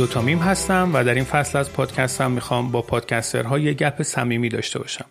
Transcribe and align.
من 0.00 0.06
دوتامیم 0.06 0.38
هستم 0.38 0.90
و 0.94 1.04
در 1.04 1.14
این 1.14 1.24
فصل 1.24 1.58
از 1.58 1.72
پادکستم 1.72 2.30
می‌خوام 2.30 2.72
با 2.72 2.82
پادکسترها 2.82 3.58
یه 3.58 3.72
گپ 3.72 4.02
صمیمی 4.02 4.48
داشته 4.48 4.78
باشم. 4.78 5.04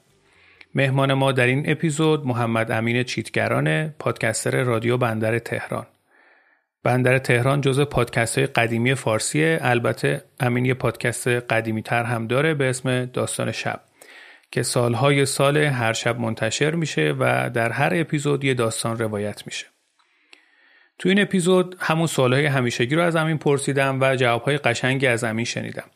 مهمان 0.76 1.14
ما 1.14 1.32
در 1.32 1.46
این 1.46 1.72
اپیزود 1.72 2.28
محمد 2.28 2.72
امین 2.72 3.04
چیتگرانه 3.04 3.96
پادکستر 4.00 4.64
رادیو 4.64 4.98
بندر 4.98 5.40
تهران. 5.40 5.86
بندر 6.84 7.18
تهران 7.18 7.62
جزء 7.62 7.86
پادکست 7.86 8.38
های 8.38 8.48
قدیمی 8.48 8.96
فارسیه 8.96 9.60
البته 9.62 10.24
امین 10.40 10.66
یه 10.66 10.74
پادکست 10.74 11.28
قدیمی 11.28 11.82
تر 11.82 12.04
هم 12.04 12.28
داره 12.28 12.54
به 12.54 12.70
اسم 12.70 13.06
داستان 13.06 13.52
شب 13.52 13.82
که 14.52 14.64
سالهای 14.64 15.26
سال 15.26 15.58
هر 15.58 15.94
شب 15.94 16.20
منتشر 16.20 16.76
میشه 16.76 17.16
و 17.20 17.50
در 17.50 17.72
هر 17.72 17.92
اپیزود 17.94 18.44
یه 18.44 18.54
داستان 18.54 19.00
روایت 19.00 19.46
میشه. 19.46 19.66
تو 21.00 21.10
این 21.10 21.22
اپیزود 21.22 21.76
همون 21.80 22.08
سوالهای 22.08 22.46
همیشگی 22.46 22.96
رو 22.96 23.02
از 23.02 23.16
امین 23.16 23.38
پرسیدم 23.38 24.02
و 24.02 24.16
جوابهای 24.16 24.58
قشنگی 24.58 25.08
از 25.08 25.24
امین 25.24 25.46
شنیدم 25.46 25.90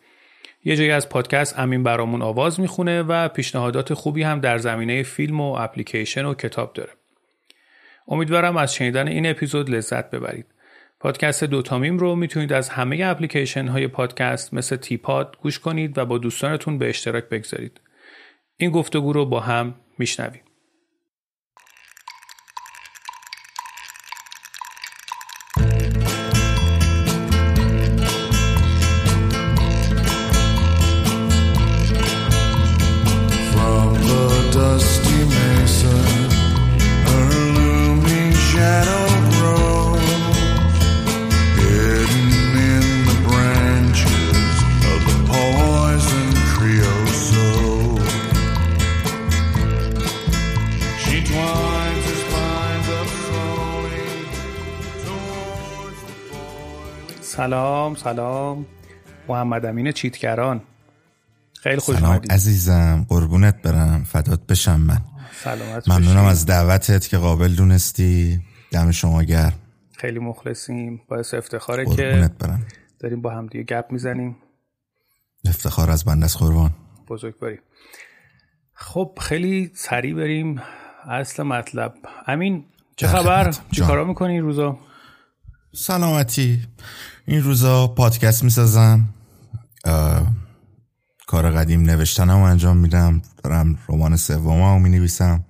یه 0.66 0.76
جایی 0.76 0.92
از 0.92 1.10
پادکست 1.10 1.60
امین 1.60 1.84
برامون 1.84 2.22
آواز 2.22 2.60
می‌خونه 2.60 3.02
و 3.02 3.28
پیشنهادات 3.28 3.94
خوبی 3.94 4.24
هم 4.24 4.40
در 4.40 4.58
زمینه 4.58 5.04
فیلم 5.04 5.42
و 5.42 5.54
اپلیکیشن 5.54 6.26
و 6.26 6.34
کتاب 6.34 6.74
داره 6.74 6.92
امیدوارم 8.08 8.58
از 8.58 8.76
شنیدن 8.76 9.08
این 9.08 9.26
اپیزود 9.26 9.70
لذت 9.70 10.10
ببرید 10.12 10.46
پادکست 11.00 11.44
دوتامیم 11.44 11.98
رو 11.98 12.16
می‌تونید 12.16 12.54
از 12.54 12.70
همه 12.70 13.00
اپلیکیشن 13.04 13.68
های 13.68 13.88
پادکست 13.88 14.54
مثل 14.54 14.76
تیپاد 14.76 15.38
گوش 15.42 15.60
کنید 15.60 15.98
و 15.98 16.06
با 16.06 16.18
دوستانتون 16.18 16.78
به 16.78 16.90
اشتراک 16.90 17.24
بگذارید. 17.24 17.82
این 18.58 18.72
گفتگو 18.72 19.14
رو 19.14 19.26
با 19.26 19.40
هم 19.40 19.76
میشنویم. 19.98 20.43
سلام. 58.04 58.66
محمد 59.28 59.66
امین 59.66 59.92
چیتگران. 59.92 60.62
خیلی 61.62 61.78
خوش 61.78 61.96
سلام 61.96 62.22
عزیزم 62.30 63.06
قربونت 63.10 63.62
برم. 63.62 64.04
فدات 64.04 64.48
بشم 64.48 64.80
من. 64.80 65.02
سلامت 65.44 65.90
ممنونم 65.90 66.26
از 66.26 66.46
دعوتت 66.46 67.08
که 67.08 67.18
قابل 67.18 67.56
دونستی. 67.56 68.42
دم 68.72 68.92
شما 68.92 69.24
گرم. 69.24 69.54
خیلی 69.98 70.20
مخلصیم. 70.20 71.02
باعث 71.08 71.34
افتخاره 71.34 71.86
که 71.96 72.30
برم. 72.40 72.66
داریم 73.00 73.22
با 73.22 73.32
هم 73.32 73.48
دیگه 73.48 73.64
گپ 73.64 73.86
می‌زنیم. 73.92 74.36
افتخار 75.46 75.92
از 75.92 76.06
بنده 76.06 76.26
از 76.26 76.38
قربان. 76.38 76.74
بزرگواری. 77.08 77.60
خب 78.74 79.18
خیلی 79.22 79.72
سریع 79.76 80.16
بریم. 80.16 80.62
اصل 81.10 81.44
مطلب. 81.44 81.94
امین 82.28 82.66
چه 82.96 83.08
خبر؟ 83.08 83.54
چی 83.72 83.82
کارا 83.82 84.04
می‌کنی 84.04 84.40
روزا؟ 84.40 84.78
سلامتی. 85.76 86.62
این 87.26 87.44
روزا 87.44 87.88
پادکست 87.88 88.44
می‌سازم. 88.44 89.10
کار 91.28 91.52
قدیم 91.52 91.82
نوشتنم 91.82 92.38
انجام 92.38 92.78
میدم. 92.78 93.22
دارم 93.44 93.80
رمان 93.90 94.18
سومم 94.18 94.82
می 94.82 94.90
نویسم 94.90 95.44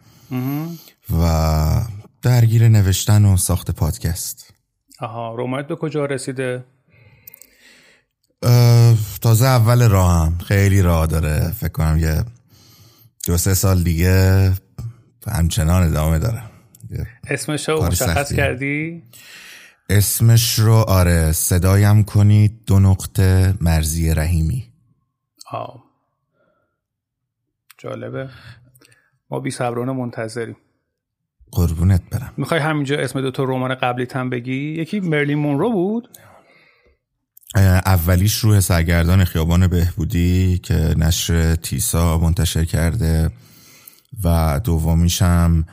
و 1.19 1.81
درگیر 2.22 2.67
نوشتن 2.67 3.25
و 3.25 3.38
ساخت 3.38 3.72
پادکست. 3.72 4.53
آها 5.00 5.35
رمانت 5.35 5.67
به 5.67 5.75
کجا 5.75 6.06
رسیده؟ 6.06 6.63
تازه 9.22 9.45
اول 9.45 9.89
راهم. 9.89 10.38
خیلی 10.38 10.81
راه 10.81 11.07
داره. 11.07 11.51
فکر 11.59 11.69
کنم 11.69 11.97
یه 11.97 12.23
دو 13.25 13.38
سه 13.38 13.53
سال 13.53 13.83
دیگه 13.83 14.51
همچنان 15.28 15.83
ادامه 15.83 16.19
داره. 16.19 16.44
اسمش 17.28 17.69
رو 17.69 17.85
مشخص 17.85 18.33
کردی؟ 18.33 19.03
اسمش 19.89 20.59
رو 20.59 20.73
آره 20.73 21.31
صدایم 21.31 22.03
کنید 22.03 22.66
دو 22.66 22.79
نقطه 22.79 23.53
مرزی 23.61 24.13
رحیمی. 24.13 24.73
آه. 25.51 25.83
جالبه. 27.77 28.29
ما 29.29 29.39
بی 29.39 29.51
صبرانه 29.51 29.91
منتظریم. 29.91 30.57
قربونت 31.51 32.01
برم. 32.11 32.33
می‌خوای 32.38 32.59
همینجا 32.59 32.97
اسم 32.97 33.21
دو 33.21 33.31
تا 33.31 33.44
رمان 33.44 33.75
قبلی 33.75 34.05
تم 34.05 34.29
بگی؟ 34.29 34.53
یکی 34.53 34.99
مرلین 34.99 35.38
مونرو 35.38 35.71
بود. 35.71 36.09
اولیش 37.85 38.38
روح 38.38 38.59
سرگردان 38.59 39.23
خیابان 39.23 39.67
بهبودی 39.67 40.57
که 40.57 40.94
نشر 40.97 41.55
تیسا 41.55 42.17
منتشر 42.17 42.65
کرده 42.65 43.31
و 44.23 44.59
دومیشم 44.63 45.65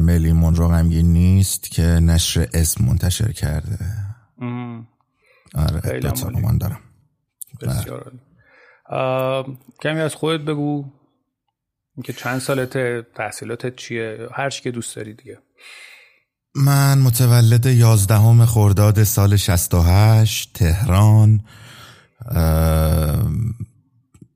ملی 0.00 0.32
مونرو 0.32 0.68
غمگین 0.68 1.12
نیست 1.12 1.70
که 1.70 1.82
نشر 1.82 2.48
اسم 2.54 2.84
منتشر 2.84 3.32
کرده. 3.32 3.78
آره 5.54 6.00
دو 6.00 6.28
رمان 6.28 6.58
دارم. 6.58 6.80
بسیار 7.60 8.12
کمی 9.82 10.00
از 10.00 10.14
خودت 10.14 10.44
بگو. 10.44 10.84
که 12.04 12.12
چند 12.12 12.38
سالت 12.38 12.78
تحصیلاتت 13.14 13.76
چیه؟ 13.76 14.28
هر 14.32 14.50
چی 14.50 14.62
که 14.62 14.70
دوست 14.70 14.96
داری 14.96 15.14
دیگه. 15.14 15.38
من 16.54 16.98
متولد 16.98 17.66
یازدهم 17.66 18.44
خرداد 18.44 19.02
سال 19.02 19.36
68 19.36 20.52
تهران. 20.54 21.40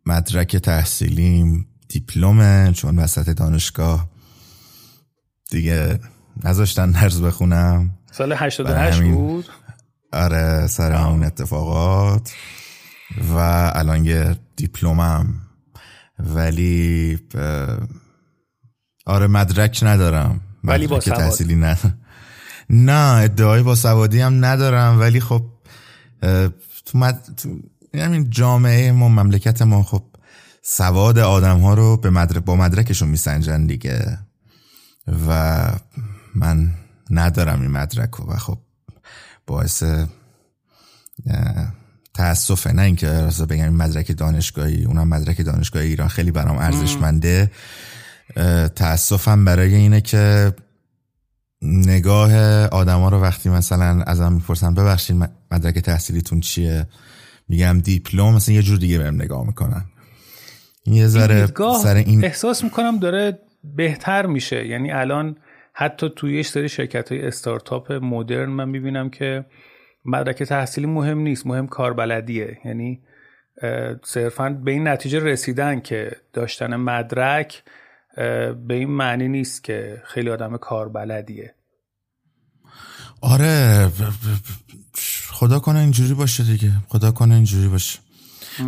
مدرک 0.07 0.57
تحصیلیم 0.57 1.67
دیپلمه 1.89 2.73
چون 2.73 2.99
وسط 2.99 3.31
دانشگاه 3.31 4.14
دیگه 5.55 5.99
نذاشتن 6.45 6.91
درس 6.91 7.21
بخونم. 7.21 7.91
سال 8.13 8.33
88 8.33 9.03
بود؟ 9.03 9.47
آره 10.13 10.67
سر 10.67 10.93
همون 10.93 11.25
اتفاقات. 11.25 12.33
و 13.35 13.39
الان 13.75 14.05
یه 14.05 14.37
دیپلمم. 14.57 15.35
ولی 16.19 17.19
آره 19.07 19.27
مدرک 19.27 19.81
ندارم. 19.83 20.41
ولی 20.65 20.87
با 20.87 20.99
تحصیلی 20.99 21.55
نه 21.55 21.79
نه 22.71 23.23
ادعای 23.23 23.63
با 23.63 23.75
سوادی 23.75 24.21
هم 24.21 24.45
ندارم. 24.45 25.01
ولی 25.01 25.21
خب 25.21 25.45
تو, 26.87 26.99
مد... 26.99 27.19
تو... 27.37 27.59
یعنی 27.95 28.27
جامعه 28.29 28.93
ما 28.93 29.09
مملکت 29.09 29.63
ما 29.63 29.83
خب 29.83 30.03
سواد 30.63 31.19
آدم 31.19 31.61
ها 31.61 31.75
رو 31.75 31.97
به 31.97 32.11
مدرک 32.11 32.45
با 32.45 32.57
مدرکشون 32.57 33.09
میسنجن 33.09 33.67
دیگه. 33.67 34.19
و 35.07 35.71
من 36.35 36.71
ندارم 37.11 37.61
این 37.61 37.71
مدرک 37.71 38.29
و 38.29 38.37
خب 38.37 38.59
باعث 39.47 39.85
تاسفه 42.15 42.73
نه 42.73 42.83
اینکه 42.83 43.09
راستا 43.09 43.47
بگم 43.47 43.65
این 43.65 43.77
مدرک 43.77 44.17
دانشگاهی 44.17 44.85
اونم 44.85 45.09
مدرک 45.09 45.41
دانشگاهی 45.41 45.89
ایران 45.89 46.09
خیلی 46.09 46.31
برام 46.31 46.59
ارزشمنده. 46.59 47.51
تاسفم 48.77 49.45
برای 49.45 49.75
اینه 49.75 50.01
که 50.01 50.55
نگاه 51.63 52.35
آدما 52.67 53.09
رو 53.09 53.21
وقتی 53.21 53.49
مثلا 53.49 54.03
ازم 54.03 54.33
می‌پرسن 54.33 54.75
ببخشید 54.75 55.31
مدرک 55.51 55.79
تحصیلیتون 55.79 56.41
چیه؟ 56.41 56.89
میگم 57.49 57.81
دیپلم. 57.81 58.35
مثلا 58.35 58.55
یه 58.55 58.63
جور 58.63 58.79
دیگه 58.79 58.99
بهم 58.99 59.15
نگاه 59.15 59.47
می‌کنن. 59.47 59.85
یه 60.87 61.07
ذره 61.07 61.47
سر 61.83 61.95
این 61.95 62.25
احساس 62.25 62.65
می‌کنم 62.65 62.99
داره 62.99 63.39
بهتر 63.77 64.27
میشه. 64.27 64.67
یعنی 64.67 64.93
الان 64.93 65.37
حتی 65.73 66.11
توی 66.17 66.37
یه 66.37 66.43
سری 66.43 66.69
شرکت 66.69 67.13
های 67.13 67.27
استارتاپ 67.27 67.93
مدرن 67.93 68.49
من 68.49 68.69
می‌بینم 68.69 69.11
که 69.11 69.45
مدرک 70.05 70.43
تحصیلی 70.43 70.87
مهم 70.87 71.19
نیست 71.19 71.47
مهم 71.47 71.67
کاربلدیه. 71.67 72.59
یعنی 72.65 73.03
صرفا 74.05 74.51
به 74.65 74.71
این 74.71 74.89
نتیجه 74.89 75.19
رسیدن 75.19 75.81
که 75.81 76.17
داشتن 76.33 76.77
مدرک 76.77 77.63
به 78.67 78.75
این 78.75 78.91
معنی 78.91 79.29
نیست 79.29 79.65
که 79.65 80.03
خیلی 80.05 80.31
آدم 80.31 80.57
کاربلدیه. 80.57 81.55
آره 83.21 83.89
خدا 85.31 85.59
کنه 85.59 85.79
اینجوری 85.79 86.15
باشه 86.15 86.45
دیگه. 86.45 86.71
خدا 86.89 87.11
کنه 87.11 87.35
اینجوری 87.35 87.69
باشه. 87.69 87.99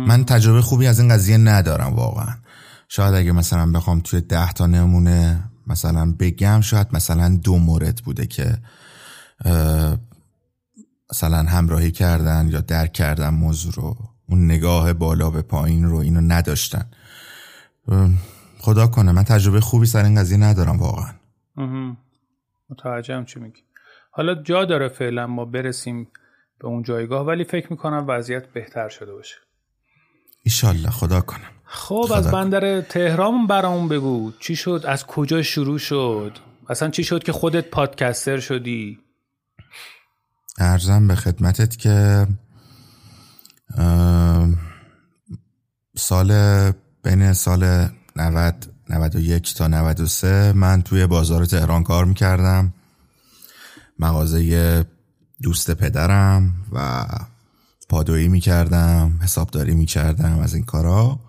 من 0.07 0.25
تجربه 0.25 0.61
خوبی 0.61 0.87
از 0.87 0.99
این 0.99 1.09
قضیه 1.09 1.37
ندارم 1.37 1.93
واقعا. 1.93 2.35
شاید 2.87 3.13
اگه 3.13 3.31
مثلا 3.31 3.71
بخوام 3.71 3.99
توی 3.99 4.21
ده 4.21 4.51
تا 4.51 4.67
نمونه 4.67 5.43
مثلا 5.67 6.15
بگم 6.19 6.61
شاید 6.61 6.87
مثلا 6.93 7.39
دو 7.43 7.57
مورد 7.57 8.01
بوده 8.05 8.27
که 8.27 8.57
مثلا 11.11 11.43
همراهی 11.43 11.91
کردن 11.91 12.47
یا 12.51 12.61
درک 12.61 12.93
کردن 12.93 13.29
موضوع 13.29 13.73
رو 13.73 13.95
اون 14.29 14.45
نگاه 14.45 14.93
بالا 14.93 15.29
به 15.29 15.41
پایین 15.41 15.85
رو 15.85 15.97
اینو 15.97 16.21
نداشتن. 16.21 16.89
خدا 18.59 18.87
کنه 18.87 19.11
من 19.11 19.23
تجربه 19.23 19.59
خوبی 19.61 19.85
سر 19.85 20.03
این 20.03 20.15
قضیه 20.15 20.37
ندارم 20.37 20.79
واقعا. 20.79 21.13
متوجهم 22.69 23.25
چی 23.25 23.39
میگی. 23.39 23.61
حالا 24.11 24.35
جا 24.35 24.65
داره 24.65 24.89
فعلا 24.89 25.27
ما 25.27 25.45
برسیم 25.45 26.07
به 26.59 26.67
اون 26.67 26.83
جایگاه 26.83 27.25
ولی 27.25 27.43
فکر 27.43 27.67
می‌کنم 27.71 28.05
وضعیت 28.07 28.53
بهتر 28.53 28.89
شده 28.89 29.13
باشه. 29.13 29.35
ایشالله 30.47 30.89
خدا 30.89 31.21
کنم 31.21 31.51
خب 31.65 32.11
از 32.15 32.31
بندر 32.31 32.81
تهران 32.81 33.47
برامون 33.47 33.87
بگو 33.87 34.31
چی 34.39 34.55
شد؟ 34.55 34.83
از 34.87 35.05
کجا 35.05 35.41
شروع 35.41 35.77
شد؟ 35.77 36.37
اصلا 36.69 36.89
چی 36.89 37.03
شد 37.03 37.23
که 37.23 37.31
خودت 37.31 37.69
پادکستر 37.69 38.39
شدی؟ 38.39 38.99
ارزم 40.57 41.07
به 41.07 41.15
خدمتت 41.15 41.77
که 41.77 42.27
سال 45.97 46.71
بین 47.03 47.33
سال 47.33 47.89
90 48.15 48.65
91 48.89 49.55
تا 49.55 49.67
93 49.67 50.53
من 50.53 50.81
توی 50.81 51.07
بازار 51.07 51.45
تهران 51.45 51.83
کار 51.83 52.05
می‌کردم. 52.05 52.73
مغازه 53.99 54.85
دوست 55.41 55.71
پدرم 55.71 56.53
و 56.71 57.05
پادویی 57.89 58.27
می‌کردم 58.27 59.19
حسابداری 59.21 59.75
می‌کردم 59.75 60.39
از 60.39 60.53
این 60.53 60.63
کارا. 60.63 61.19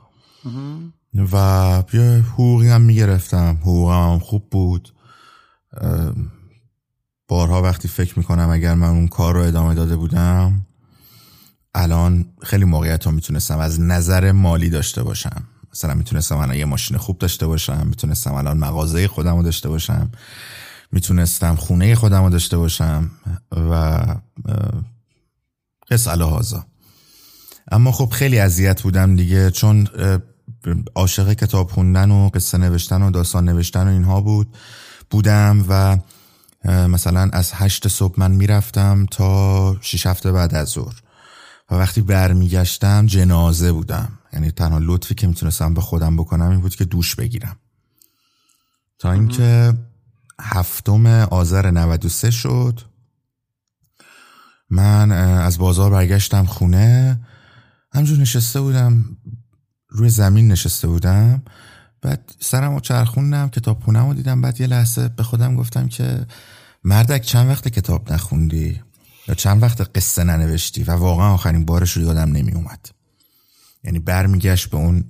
و 1.33 1.83
یه 1.93 2.01
حقوقی 2.03 2.69
هم 2.69 2.81
می‌گرفتم. 2.81 3.59
حقوقم 3.61 4.19
خوب 4.19 4.51
بود. 4.51 4.95
بارها 7.29 7.63
وقتی 7.63 7.89
فکر 7.89 8.19
می‌کنم 8.19 8.51
اگر 8.51 8.75
من 8.75 8.89
اون 8.89 9.09
کار 9.09 9.35
رو 9.35 9.41
ادامه 9.41 9.75
داده 9.75 9.97
بودم 9.97 10.67
الان 11.75 12.25
خیلی 12.43 12.65
موقعیت 12.65 13.05
ها 13.05 13.11
می‌تونستم 13.11 13.59
از 13.59 13.81
نظر 13.81 14.33
مالی 14.33 14.71
داشته 14.71 15.03
باشم. 15.03 15.43
مثلا 15.73 15.95
می‌تونستم 15.95 16.37
الان 16.37 16.57
یه 16.57 16.65
ماشین 16.65 16.97
خوب 16.97 17.19
داشته 17.19 17.47
باشم 17.47 17.87
می‌تونستم 17.87 18.35
الان 18.35 18.59
مغازه 18.59 19.09
خودم 19.09 19.37
رو 19.37 19.43
داشته 19.43 19.69
باشم 19.69 20.11
می‌تونستم 20.93 21.55
خونه 21.55 21.95
خودم 21.95 22.25
رو 22.25 22.31
داشته 22.31 22.57
باشم 22.57 23.11
و 23.53 24.05
قصه 25.91 26.11
هازا 26.11 26.67
اما 27.73 27.93
خب 27.93 28.11
خیلی 28.11 28.39
اذیت 28.39 28.83
بودم 28.83 29.17
دیگه 29.17 29.51
چون 29.51 29.89
عاشق 30.95 31.33
کتاب 31.33 31.71
خوندن 31.71 32.11
و 32.11 32.29
قصه 32.29 32.59
نوشتن 32.59 33.03
و 33.03 33.11
داستان 33.11 33.49
نوشتن 33.49 33.89
و 33.89 33.91
اینها 33.91 34.21
بود. 34.21 34.57
بودم 35.11 35.65
و 35.69 35.99
مثلا 36.89 37.31
از 37.33 37.53
هشت 37.55 37.89
صبح 37.89 38.15
من 38.17 38.31
می‌رفتم 38.31 39.07
تا 39.11 39.77
شیش 39.81 40.07
هفته 40.07 40.33
بعد 40.33 40.55
از 40.55 40.69
ظهر. 40.69 41.03
و 41.71 41.75
وقتی 41.75 42.01
برمیگشتم 42.01 43.07
جنازه 43.07 43.73
بودم. 43.73 44.19
یعنی 44.33 44.51
تنها 44.51 44.79
لطفی 44.83 45.15
که 45.15 45.27
می‌تونستم 45.27 45.75
به 45.75 45.81
خودم 45.81 46.17
بکنم 46.17 46.51
این 46.51 46.61
بود 46.61 46.77
که 46.77 46.85
دوش 46.85 47.15
بگیرم. 47.15 47.57
تا 48.99 49.13
اینکه 49.13 49.75
هفتم 50.41 51.07
آذر 51.07 51.71
93 51.71 52.31
شد. 52.31 52.81
من 54.71 55.13
از 55.13 55.59
بازار 55.59 55.91
برگشتم 55.91 56.45
خونه. 56.45 57.21
همجور 57.93 58.19
نشسته 58.19 58.61
بودم 58.61 59.05
روی 59.89 60.09
زمین 60.09 60.49
نشسته 60.49 60.89
بودم. 60.89 61.43
بعد 62.03 62.33
سرم 62.41 62.75
و 62.75 62.81
چرخوندم 62.81 63.49
کتاب 63.49 63.81
خونم 63.81 64.07
و 64.07 64.15
دیدم. 64.15 64.41
بعد 64.41 64.61
یه 64.61 64.67
لحظه 64.67 65.09
به 65.09 65.23
خودم 65.23 65.57
گفتم 65.57 65.89
که 65.89 66.27
مردک 66.85 67.23
چند 67.23 67.49
وقت 67.49 67.69
کتاب 67.69 68.13
نخوندی؟ 68.13 68.83
یا 69.29 69.35
چند 69.35 69.63
وقت 69.63 69.97
قصه 69.97 70.25
ننوشتی؟ 70.25 70.83
و 70.83 70.91
واقعا 70.91 71.35
آخرین 71.35 71.65
بارش 71.65 71.93
رو 71.93 72.03
یادم 72.03 72.33
نمی 72.33 72.53
اومد 72.53 72.89
یعنی 73.85 73.99
برمیگشت 73.99 74.71
به 74.71 74.77
اون 74.77 75.05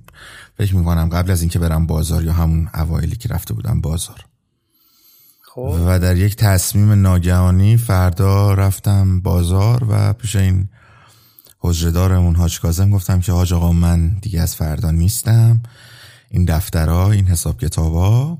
فکر 0.57 0.75
می‌کنم 0.75 1.09
قبل 1.09 1.31
از 1.31 1.41
اینکه 1.41 1.59
برم 1.59 1.87
بازار 1.87 2.23
یا 2.23 2.33
همون 2.33 2.69
اوایلی 2.73 3.15
که 3.15 3.29
رفته 3.29 3.53
بودم 3.53 3.81
بازار. 3.81 4.25
خب. 5.67 5.83
و 5.87 5.99
در 5.99 6.17
یک 6.17 6.35
تصمیم 6.35 6.91
ناگهانی 6.91 7.77
فردا 7.77 8.53
رفتم 8.53 9.19
بازار 9.19 9.85
و 9.89 10.13
پیش 10.13 10.35
این 10.35 10.69
حجردارمون 11.59 12.35
حاج 12.35 12.59
کازم 12.59 12.89
گفتم 12.89 13.19
که 13.19 13.31
حاج 13.31 13.53
آقا 13.53 13.71
من 13.71 14.09
دیگه 14.21 14.41
از 14.41 14.55
فردا 14.55 14.91
نیستم. 14.91 15.61
این 16.31 16.45
دفترها 16.45 17.11
این 17.11 17.27
حساب 17.27 17.59
کتابا 17.59 18.37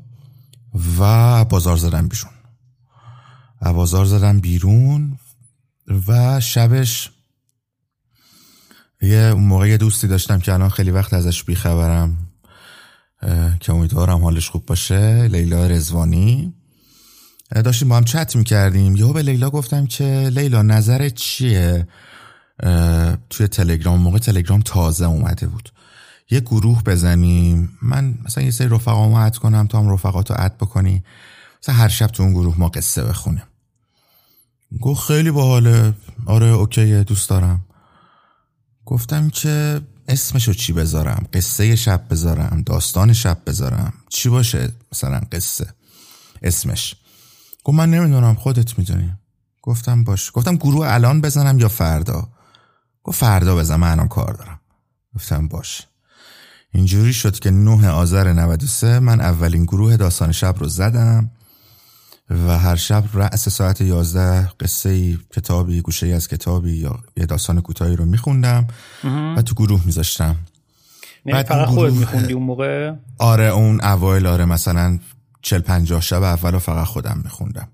و 0.99 1.45
بازار 1.45 1.77
زدم 1.77 2.07
بیرون. 2.07 2.31
و 3.61 3.73
بازار 3.73 4.05
زدم 4.05 4.39
بیرون 4.39 5.17
و 6.07 6.39
شبش 6.39 7.11
یه 9.01 9.17
اون 9.17 9.43
موقع 9.43 9.69
یه 9.69 9.77
دوستی 9.77 10.07
داشتم 10.07 10.39
که 10.39 10.53
الان 10.53 10.69
خیلی 10.69 10.91
وقت 10.91 11.13
ازش 11.13 11.43
بیخبرم 11.43 12.17
که 13.59 13.73
امیدوارم 13.73 14.23
حالش 14.23 14.49
خوب 14.49 14.65
باشه 14.65 15.27
لیلا 15.27 15.67
رزوانی 15.67 16.53
داشتیم 17.55 17.89
با 17.89 17.97
هم 17.97 18.03
چت 18.03 18.35
می‌کردیم. 18.35 18.95
یهو 18.95 19.13
به 19.13 19.21
لیلا 19.21 19.49
گفتم 19.49 19.85
که 19.85 20.29
لیلا 20.33 20.61
نظرت 20.61 21.15
چیه؟ 21.15 21.87
توی 23.29 23.47
تلگرام 23.47 23.99
موقع 23.99 24.17
تلگرام 24.17 24.61
تازه 24.61 25.05
اومده 25.05 25.47
بود. 25.47 25.69
یه 26.31 26.39
گروه 26.39 26.83
بزنیم. 26.83 27.77
من 27.81 28.17
مثلا 28.25 28.43
یه 28.43 28.51
سری 28.51 28.67
رفقامو 28.67 29.17
عد 29.17 29.37
کنم 29.37 29.67
تا 29.67 29.79
هم 29.79 29.93
رفقاتو 29.93 30.33
عد 30.33 30.57
بکنی. 30.57 31.03
مثلا 31.63 31.75
هر 31.75 31.87
شب 31.87 32.07
تو 32.07 32.23
اون 32.23 32.33
گروه 32.33 32.59
ما 32.59 32.69
قصه 32.69 33.03
بخونیم. 33.03 33.43
گفت 34.81 35.07
خیلی 35.07 35.31
باحاله. 35.31 35.93
آره 36.25 36.47
اوکیه 36.47 37.03
دوست 37.03 37.29
دارم. 37.29 37.65
گفتم 38.85 39.29
که 39.29 39.81
اسمشو 40.07 40.53
چی 40.53 40.73
بذارم؟ 40.73 41.27
قصه 41.33 41.75
شب 41.75 42.03
بذارم؟ 42.09 42.63
داستان 42.65 43.13
شب 43.13 43.37
بذارم؟ 43.47 43.93
چی 44.09 44.29
باشه 44.29 44.71
مثلا 44.91 45.21
قصه؟ 45.31 45.73
اسمش. 46.41 46.95
گفت 47.63 47.77
من 47.77 47.89
نمی‌دونم 47.89 48.35
خودت 48.35 48.79
می‌دونی. 48.79 49.13
گفتم 49.61 50.03
باش. 50.03 50.31
گفتم 50.33 50.55
گروه 50.55 50.87
الان 50.89 51.21
بزنم 51.21 51.59
یا 51.59 51.67
فردا؟ 51.67 52.29
گفت 53.03 53.19
فردا 53.19 53.55
بزن 53.55 53.75
من 53.75 53.91
الان 53.91 54.07
کار 54.07 54.33
دارم. 54.33 54.59
گفتم 55.15 55.47
باش. 55.47 55.81
اینجوری 56.73 57.13
شد 57.13 57.39
که 57.39 57.51
9 57.51 57.89
آذر 57.89 58.33
93 58.33 58.99
من 58.99 59.21
اولین 59.21 59.63
گروه 59.63 59.97
داستان 59.97 60.31
شب 60.31 60.55
رو 60.59 60.67
زدم 60.67 61.31
و 62.29 62.57
هر 62.57 62.75
شب 62.75 63.03
رأس 63.13 63.49
ساعت 63.49 63.81
11 63.81 64.51
قصه 64.59 65.17
کتابی 65.17 65.81
گوشه 65.81 66.05
ای 66.05 66.13
از 66.13 66.27
کتابی 66.27 66.71
یا 66.71 66.99
یه 67.17 67.25
داستان 67.25 67.61
کوتاهی 67.61 67.95
رو 67.95 68.05
میخوندم 68.05 68.67
و 69.37 69.41
تو 69.41 69.55
گروه 69.55 69.85
میذاشتم. 69.85 70.35
بعد 71.25 71.45
فقط 71.45 71.67
خود 71.67 71.93
میخوندی 71.93 72.33
اون 72.33 72.43
موقع؟ 72.43 72.93
آره 73.17 73.45
اون 73.45 73.81
اوایل 73.81 74.27
آره 74.27 74.45
مثلا 74.45 74.99
40 75.41 75.61
50 75.61 76.01
شب 76.01 76.23
اول 76.23 76.57
فقط 76.57 76.87
خودم 76.87 77.21
میخوندم. 77.23 77.67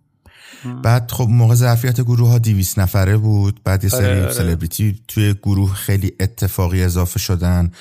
بعد 0.83 1.11
خب 1.11 1.27
موقع 1.29 1.55
ظرفیت 1.55 2.01
گروه 2.01 2.29
ها 2.29 2.37
دیویس 2.37 2.77
نفره 2.77 3.17
بود. 3.17 3.61
بعد 3.63 3.83
یه 3.83 3.89
سری 3.89 4.21
آره، 4.21 4.33
سلبریتی 4.33 4.99
توی 5.07 5.33
گروه 5.33 5.73
خیلی 5.73 6.13
اتفاقی 6.19 6.83
اضافه 6.83 7.19
شدن. 7.19 7.71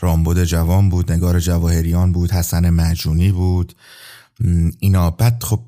رامبد 0.00 0.44
جوان 0.44 0.88
بود 0.88 1.12
نگار 1.12 1.40
جواهریان 1.40 2.12
بود 2.12 2.32
حسن 2.32 2.70
مجونی 2.70 3.32
بود. 3.32 3.74
اینا. 4.78 5.10
بعد 5.10 5.42
خب 5.42 5.60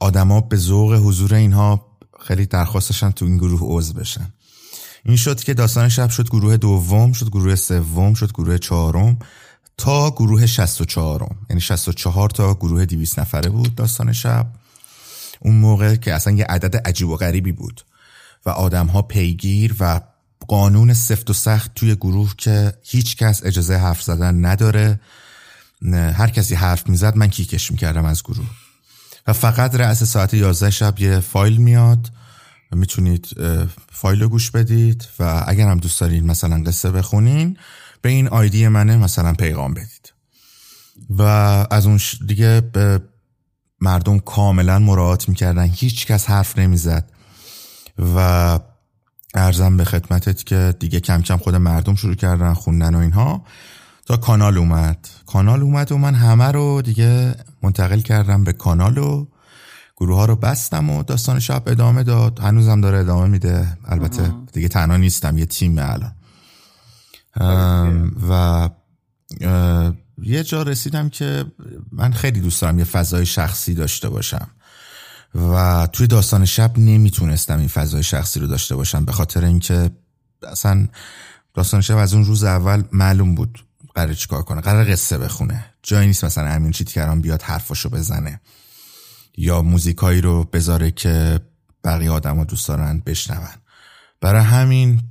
آدما 0.00 0.40
به 0.40 0.56
ذوق 0.56 0.94
حضور 0.94 1.34
اینها 1.34 1.86
خیلی 2.20 2.46
درخواستشن 2.46 3.10
تو 3.10 3.24
این 3.24 3.36
گروه 3.36 3.60
عضو 3.62 3.92
بشن. 3.92 4.32
این 5.04 5.16
شد 5.16 5.40
که 5.40 5.54
داستان 5.54 5.88
شب 5.88 6.10
شد 6.10 6.28
گروه 6.28 6.56
دوم 6.56 7.12
شد 7.12 7.30
گروه 7.30 7.54
سوم 7.54 8.14
شد 8.14 8.32
گروه 8.32 8.58
چهارم. 8.58 9.18
تا 9.80 10.10
گروه 10.10 10.46
64 10.46 11.36
یعنی 11.50 11.60
64 11.60 12.30
تا 12.30 12.54
گروه 12.54 12.84
200 12.84 13.18
نفره 13.18 13.50
بود 13.50 13.74
داستان 13.74 14.12
شب. 14.12 14.46
اون 15.40 15.54
موقع 15.54 15.96
که 15.96 16.14
اصلا 16.14 16.32
یه 16.32 16.44
عدد 16.44 16.76
عجیب 16.76 17.08
و 17.08 17.16
غریبی 17.16 17.52
بود 17.52 17.84
و 18.46 18.50
آدم 18.50 18.86
ها 18.86 19.02
پیگیر 19.02 19.74
و 19.80 20.00
قانون 20.48 20.94
سفت 20.94 21.30
و 21.30 21.32
سخت 21.32 21.74
توی 21.74 21.94
گروه 21.94 22.34
که 22.38 22.72
هیچ 22.82 23.16
کس 23.16 23.44
اجازه 23.44 23.76
حرف 23.76 24.02
زدن 24.02 24.44
نداره. 24.44 25.00
هر 25.92 26.30
کسی 26.30 26.54
حرف 26.54 26.88
می‌زد 26.88 27.16
من 27.16 27.28
کیکش 27.28 27.70
می‌کردم 27.70 28.04
از 28.04 28.22
گروه. 28.22 28.46
و 29.26 29.32
فقط 29.32 29.74
رأس 29.74 30.02
ساعت 30.02 30.34
11 30.34 30.70
شب 30.70 31.00
یه 31.00 31.20
فایل 31.20 31.56
میاد. 31.56 32.10
می‌تونید 32.72 33.28
فایل 33.92 34.22
رو 34.22 34.28
گوش 34.28 34.50
بدید 34.50 35.08
و 35.18 35.44
اگر 35.46 35.68
هم 35.68 35.78
دوست 35.78 36.00
دارید 36.00 36.24
مثلا 36.24 36.62
قصه 36.66 36.90
بخونین 36.90 37.56
به 38.02 38.08
این 38.08 38.28
آیدی 38.28 38.68
منه 38.68 38.96
مثلا 38.96 39.32
پیغام 39.32 39.74
بدید. 39.74 40.12
و 41.10 41.22
از 41.70 41.86
اون 41.86 42.00
دیگه 42.26 42.60
به 42.72 43.02
مردم 43.80 44.18
کاملا 44.18 44.78
مراعات 44.78 45.28
می‌کردن. 45.28 45.64
هیچ 45.64 46.06
کس 46.06 46.30
حرف 46.30 46.58
نمی‌زد. 46.58 47.10
و 48.16 48.58
ارزم 49.34 49.76
به 49.76 49.84
خدمتت 49.84 50.44
که 50.44 50.74
دیگه 50.78 51.00
کم 51.00 51.22
کم 51.22 51.36
خود 51.36 51.54
مردم 51.54 51.94
شروع 51.94 52.14
کردن 52.14 52.54
خوندن 52.54 52.94
و 52.94 52.98
اینها. 52.98 53.44
تا 54.06 54.16
کانال 54.16 54.58
اومد. 54.58 55.08
کانال 55.26 55.62
اومد 55.62 55.92
و 55.92 55.98
من 55.98 56.14
همه 56.14 56.44
رو 56.44 56.82
دیگه 56.82 57.34
منتقل 57.62 58.00
کردم 58.00 58.44
به 58.44 58.52
کانال 58.52 58.98
و 58.98 59.26
گروه 59.96 60.16
ها 60.16 60.24
رو 60.24 60.36
بستم 60.36 60.90
و 60.90 61.02
داستان 61.02 61.40
شب 61.40 61.62
ادامه 61.66 62.02
داد. 62.02 62.38
هنوزم 62.38 62.80
داره 62.80 62.98
ادامه 62.98 63.26
میده. 63.26 63.78
البته 63.84 64.32
دیگه 64.52 64.68
تنها 64.68 64.96
نیستم. 64.96 65.38
یه 65.38 65.46
تیم 65.46 65.78
الان. 65.78 66.12
و 68.30 68.68
یه 70.22 70.44
جا 70.44 70.62
رسیدم 70.62 71.08
که 71.08 71.44
من 71.92 72.12
خیلی 72.12 72.40
دوست 72.40 72.62
دارم 72.62 72.78
یه 72.78 72.84
فضای 72.84 73.26
شخصی 73.26 73.74
داشته 73.74 74.08
باشم. 74.08 74.50
و 75.34 75.88
توی 75.92 76.06
داستان 76.06 76.44
شب 76.44 76.78
نمی‌تونستم 76.78 77.58
این 77.58 77.68
فضای 77.68 78.02
شخصی 78.02 78.40
رو 78.40 78.46
داشته 78.46 78.76
باشم 78.76 79.04
به 79.04 79.12
خاطر 79.12 79.44
اینکه 79.44 79.90
اصلا 80.48 80.88
داستان 81.54 81.80
شب 81.80 81.96
از 81.96 82.14
اون 82.14 82.24
روز 82.24 82.44
اول 82.44 82.82
معلوم 82.92 83.34
بود 83.34 83.64
قرار 83.94 84.14
چیکار 84.14 84.42
کنه 84.42 84.60
قرار 84.60 84.92
قصه 84.92 85.18
بخونه. 85.18 85.64
جایی 85.82 86.06
نیست 86.06 86.24
مثلا 86.24 86.48
امین 86.48 86.72
چیتکران 86.72 87.20
بیاد 87.20 87.42
حرفاشو 87.42 87.88
بزنه 87.88 88.40
یا 89.36 89.62
موزیکایی 89.62 90.20
رو 90.20 90.44
بذاره 90.44 90.90
که 90.90 91.40
بقیه 91.84 92.10
آدم 92.10 92.44
دوست 92.44 92.68
دارن 92.68 93.02
بشنون. 93.06 93.48
برای 94.20 94.42
همین 94.42 95.02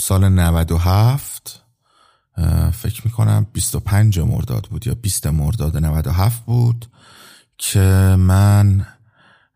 سال 0.00 0.28
97 0.28 1.62
فکر 2.72 3.02
می‌کنم 3.04 3.46
25 3.52 4.18
مرداد 4.18 4.66
بود 4.70 4.86
یا 4.86 4.94
20 4.94 5.26
مرداد 5.26 5.76
97 5.76 6.44
بود 6.44 6.86
که 7.58 7.80
من 8.18 8.86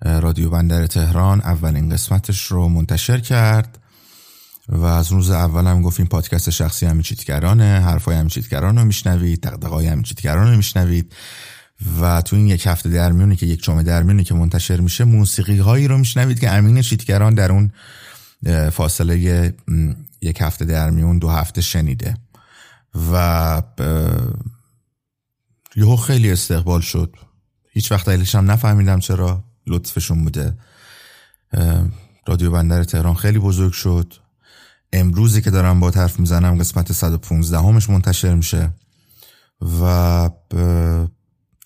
رادیو 0.03 0.51
بندر 0.51 0.87
تهران 0.87 1.41
اولین 1.41 1.89
قسمتش 1.89 2.47
رو 2.47 2.69
منتشر 2.69 3.19
کرد 3.19 3.79
و 4.69 4.85
از 4.85 5.13
روز 5.13 5.31
اول 5.31 5.67
هم 5.67 5.83
گفت 5.83 6.01
این 6.01 6.09
پادکست 6.09 6.51
شخصی 6.51 6.87
همین 6.87 7.03
چیتگرانه 7.03 7.81
حرفای 7.81 8.17
همین 8.17 8.29
چیتگران 8.29 8.79
رو 8.79 8.85
میشنوید 8.85 9.41
دقدقای 9.41 9.87
همین 9.87 10.03
چیتگران 10.03 10.51
رو 10.51 10.57
میشنوید 10.57 11.13
و 12.01 12.23
تو 12.23 12.37
این 12.37 12.47
یک 12.47 12.67
هفته 12.67 12.89
در 12.89 13.13
میونی 13.13 13.37
که 13.37 13.47
یک 13.47 13.63
جمعه 13.63 13.83
در 13.83 14.03
میونی 14.03 14.25
که 14.25 14.35
منتشر 14.35 14.81
میشه 14.81 15.05
موسیقی 15.05 15.59
هایی 15.59 15.89
رو 15.89 15.99
میشنوید 15.99 16.41
که 16.41 16.51
امین 16.51 16.83
چیتگران 16.83 17.35
در 17.35 17.53
اون 17.53 17.71
فاصله 18.71 19.55
یک 20.27 20.41
هفته 20.41 20.65
در 20.65 20.91
میون 20.91 21.19
دو 21.19 21.29
هفته 21.29 21.61
شنیده. 21.61 22.17
و 23.13 23.63
یهو 25.77 25.97
خیلی 25.97 26.33
استقبال 26.33 26.81
شد. 26.81 27.17
هیچ 27.71 27.93
وقت 27.93 28.07
دلیلش 28.07 28.35
هم 28.35 28.51
نفهمیدم 28.51 28.99
چرا. 28.99 29.45
لطفشون 29.67 30.25
بوده. 30.25 30.59
رادیو 32.27 32.51
بندر 32.51 32.85
تهران 32.85 33.15
خیلی 33.15 33.39
بزرگ 33.39 33.73
شد. 33.73 34.15
امروزی 34.93 35.43
که 35.43 35.51
دارم 35.51 35.81
با 35.81 35.91
حرف 35.91 36.21
می‌زنم 36.21 36.59
قسمت 36.59 36.93
115 36.93 37.59
همش 37.59 37.91
منتشر 37.91 38.35
میشه. 38.35 38.73
و 39.81 39.85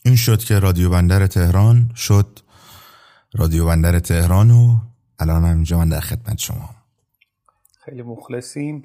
این 0.05 0.17
شد 0.17 0.45
که 0.45 0.59
رادیو 0.59 0.91
بندر 0.91 1.27
تهران 1.27 1.93
شد. 1.97 2.39
رادیو 3.35 3.67
بندر 3.67 3.99
تهران 3.99 4.51
و 4.51 4.81
الان 5.19 5.45
هم 5.45 5.55
اینجا 5.55 5.79
من 5.79 5.89
در 5.89 6.01
خدمت 6.01 6.39
شما. 6.39 6.80
خیلی 7.85 8.03
مخلصیم. 8.03 8.83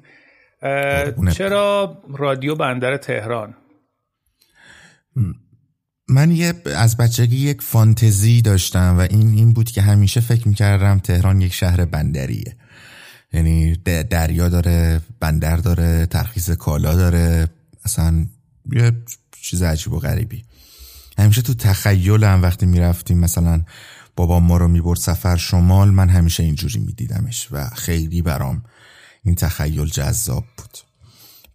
چرا 1.32 2.02
رادیو 2.08 2.54
بندر 2.54 2.96
تهران؟ 2.96 3.54
من 6.08 6.30
یه 6.30 6.54
از 6.76 6.96
بچگی 6.96 7.36
یک 7.36 7.62
فانتزی 7.62 8.42
داشتم 8.42 8.96
و 8.98 9.00
این 9.00 9.28
این 9.28 9.52
بود 9.52 9.70
که 9.70 9.82
همیشه 9.82 10.20
فکر 10.20 10.48
می‌کردم 10.48 10.98
تهران 10.98 11.40
یک 11.40 11.52
شهر 11.52 11.84
بندریه. 11.84 12.56
یعنی 13.32 13.76
دریا 14.10 14.48
داره 14.48 15.00
بندر 15.20 15.56
داره 15.56 16.06
ترخیص 16.06 16.50
کالا 16.50 16.94
داره 16.94 17.48
اصلا 17.84 18.26
یه 18.72 18.92
چیز 19.42 19.62
عجیب 19.62 19.92
و 19.92 19.98
غریبی. 19.98 20.44
همیشه 21.18 21.42
تو 21.42 21.54
تخیلم 21.54 22.42
وقتی 22.42 22.66
می‌رفتیم 22.66 23.18
مثلا 23.18 23.62
بابا 24.16 24.40
ما 24.40 24.56
رو 24.56 24.68
می‌برد 24.68 24.98
سفر 24.98 25.36
شمال 25.36 25.90
من 25.90 26.08
همیشه 26.08 26.42
اینجوری 26.42 26.78
میدیدمش 26.78 27.48
و 27.52 27.64
خیلی 27.64 28.22
برام 28.22 28.62
این 29.26 29.34
تخیل 29.34 29.86
جذاب 29.86 30.44
بود. 30.56 30.78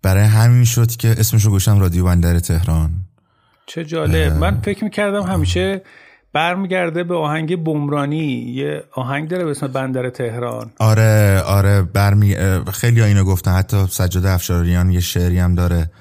برای 0.02 0.24
همین 0.24 0.64
شد 0.64 0.96
که 0.96 1.16
اسمشو 1.18 1.50
گوشم 1.50 1.80
رادیو 1.80 2.06
بندر 2.06 2.40
تهران. 2.40 2.92
چه 3.66 3.86
جالب. 3.86 4.34
من 4.34 4.62
فکر 4.62 4.84
می‌کردم 4.84 5.24
همیشه 5.24 5.82
برمیگرده 6.34 7.04
به 7.04 7.16
آهنگ 7.16 7.64
بمرانی. 7.64 8.54
یه 8.56 8.84
آهنگ 8.96 9.30
داره 9.30 9.46
به 9.46 9.52
اسم 9.52 9.68
بندر 9.68 10.10
تهران. 10.10 10.72
آره 10.80 11.42
آره 11.42 11.82
برمی 11.82 12.36
خیلی 12.74 13.02
اینو 13.02 13.24
گفتن. 13.24 13.52
حتی 13.52 13.88
سجاده 13.90 14.30
افشاریان 14.30 14.92
یه 14.92 15.00
شعری 15.00 15.40
هم 15.40 15.56
داره 15.56 15.92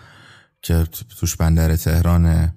که 0.62 0.86
توش 1.20 1.36
بندر 1.36 1.76
تهرانه. 1.76 2.54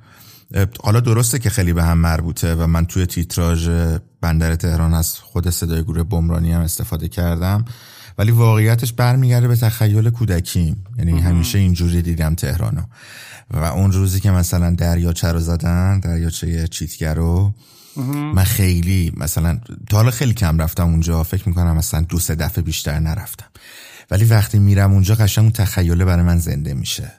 حالا 0.84 1.00
درسته 1.00 1.40
که 1.40 1.50
خیلی 1.50 1.74
به 1.74 1.84
هم 1.84 1.98
مربوطه 1.98 2.56
و 2.56 2.68
من 2.68 2.86
توی 2.86 3.06
تیتراژ 3.06 3.70
بندر 4.22 4.56
تهران 4.56 4.94
از 4.94 5.20
خود 5.20 5.50
صدای 5.50 5.84
گروه 5.84 6.04
بمرانی 6.04 6.52
هم 6.52 6.62
استفاده 6.62 7.08
کردم. 7.08 7.66
ولی 8.18 8.32
واقعیتش 8.32 8.94
برمیگرده 8.94 9.48
به 9.48 9.56
تخیل 9.56 10.10
کودکیم. 10.10 10.86
یعنی 10.98 11.20
همیشه 11.20 11.60
اینجوری 11.60 12.02
دیدم 12.02 12.36
تهرانو 12.36 12.82
و 13.52 13.64
اون 13.64 13.92
روزی 13.92 14.20
که 14.20 14.32
مثلا 14.32 14.76
دریاچه 14.76 15.32
رو 15.32 15.40
زدن 15.40 16.00
دریاچه 16.00 16.68
چیتگر 16.68 17.14
رو 17.14 17.54
من 18.36 18.44
خیلی 18.44 19.14
مثلا 19.18 19.60
تا 19.90 19.98
حالا 19.98 20.12
خیلی 20.12 20.34
کم 20.34 20.62
رفتم 20.62 20.88
اونجا. 20.88 21.24
فکر 21.24 21.50
می‌کنم 21.50 21.78
مثلا 21.78 22.02
دو 22.02 22.20
سه 22.20 22.36
دفعه 22.36 22.64
بیشتر 22.64 23.00
نرفتم. 23.00 23.46
ولی 24.12 24.26
وقتی 24.26 24.60
میرم 24.60 24.94
اونجا 24.94 25.16
قشنگ 25.16 25.44
اون 25.44 25.52
تخیله 25.52 26.06
برای 26.06 26.24
من 26.24 26.38
زنده 26.38 26.74
میشه. 26.74 27.12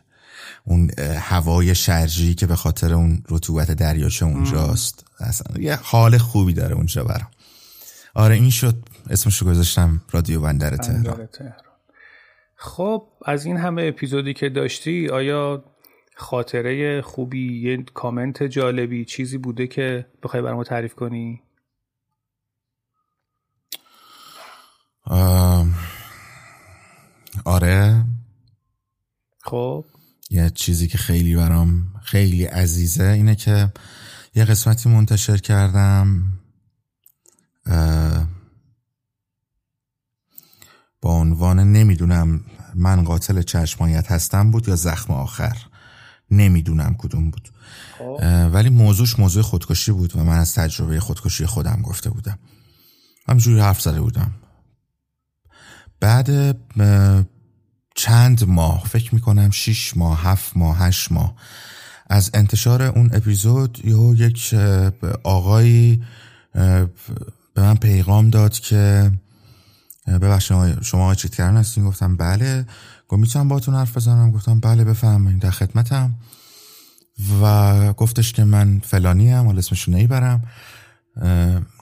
اون 0.64 0.90
هوای 1.18 1.74
شرجی 1.74 2.34
که 2.34 2.46
به 2.46 2.56
خاطر 2.56 2.94
اون 2.94 3.22
رطوبت 3.30 3.70
دریاچه 3.70 4.26
اونجاست. 4.26 5.04
اصلا 5.20 5.62
یه 5.62 5.78
حال 5.82 6.18
خوبی 6.18 6.52
داره 6.52 6.74
اونجا 6.74 7.04
برام. 7.04 7.28
آره 8.14 8.34
این 8.34 8.50
شد 8.50 8.82
اسمشو 9.10 9.46
گذاشتم 9.46 10.00
رادیو 10.10 10.40
بندر 10.40 10.76
تهران. 10.76 11.28
خب 12.56 13.08
از 13.24 13.44
این 13.44 13.56
همه 13.56 13.82
اپیزودی 13.82 14.34
که 14.34 14.48
داشتی 14.48 15.08
آیا 15.08 15.64
خاطره 16.16 17.02
خوبی 17.02 17.60
یه 17.60 17.82
کامنت 17.94 18.42
جالبی 18.42 19.04
چیزی 19.04 19.38
بوده 19.38 19.66
که 19.66 20.06
بخوای 20.22 20.42
برام 20.42 20.62
تعریف 20.62 20.94
کنی؟ 20.94 21.42
آره. 27.44 28.04
خب. 29.42 29.84
یه 30.30 30.50
چیزی 30.50 30.88
که 30.88 30.98
خیلی 30.98 31.36
برام 31.36 31.84
خیلی 32.02 32.44
عزیزه 32.44 33.04
اینه 33.04 33.34
که 33.34 33.72
یه 34.34 34.44
قسمتی 34.44 34.88
منتشر 34.88 35.36
کردم 35.36 36.22
با 41.04 41.12
عنوان 41.12 41.72
نمی‌دونم 41.72 42.40
من 42.74 43.04
قاتل 43.04 43.42
چشمایت 43.42 44.12
هستم 44.12 44.50
بود 44.50 44.68
یا 44.68 44.76
زخم 44.76 45.12
آخر. 45.12 45.56
نمی‌دونم 46.30 46.94
کدوم 46.98 47.30
بود. 47.30 47.48
خب. 47.98 48.18
ولی 48.52 48.68
موضوعش 48.68 49.18
موضوع 49.18 49.42
خودکشی 49.42 49.92
بود 49.92 50.16
و 50.16 50.24
من 50.24 50.38
از 50.38 50.54
تجربه 50.54 51.00
خودکشی 51.00 51.46
خودم 51.46 51.82
گفته 51.82 52.10
بودم. 52.10 52.38
همجوری 53.28 53.60
حرف 53.60 53.80
زده 53.80 54.00
بودم. 54.00 54.30
بعد 56.00 56.56
چند 57.94 58.44
ماه 58.48 58.84
فکر 58.84 59.14
می‌کنم 59.14 59.50
شیش 59.50 59.96
ماه 59.96 60.22
هفت 60.22 60.56
ماه 60.56 60.78
هشت 60.78 61.12
ماه 61.12 61.34
از 62.06 62.30
انتشار 62.34 62.82
اون 62.82 63.10
اپیزود 63.12 63.80
یه 63.84 64.26
یک 64.26 64.54
آقایی 65.24 66.04
به 67.54 67.62
من 67.62 67.76
پیغام 67.76 68.30
داد 68.30 68.52
که 68.52 69.12
ببخشید 70.06 70.82
شما 70.82 71.02
آقای 71.02 71.16
چیت 71.16 71.34
کردن 71.34 71.56
هستین؟ 71.56 71.84
گفتم 71.84 72.16
بله. 72.16 72.66
گفت 73.08 73.20
می‌تونم 73.20 73.48
باتون 73.48 73.74
حرف 73.74 73.96
بزنم؟ 73.96 74.30
گفتم 74.30 74.60
بله 74.60 74.84
بفهمین 74.84 75.38
در 75.38 75.50
خدمتم. 75.50 76.14
و 77.42 77.92
گفتش 77.92 78.32
که 78.32 78.44
من 78.44 78.80
فلانی 78.84 79.30
هم 79.30 79.46
حال 79.46 79.58
اسمشو 79.58 79.90
نیبرم 79.90 80.42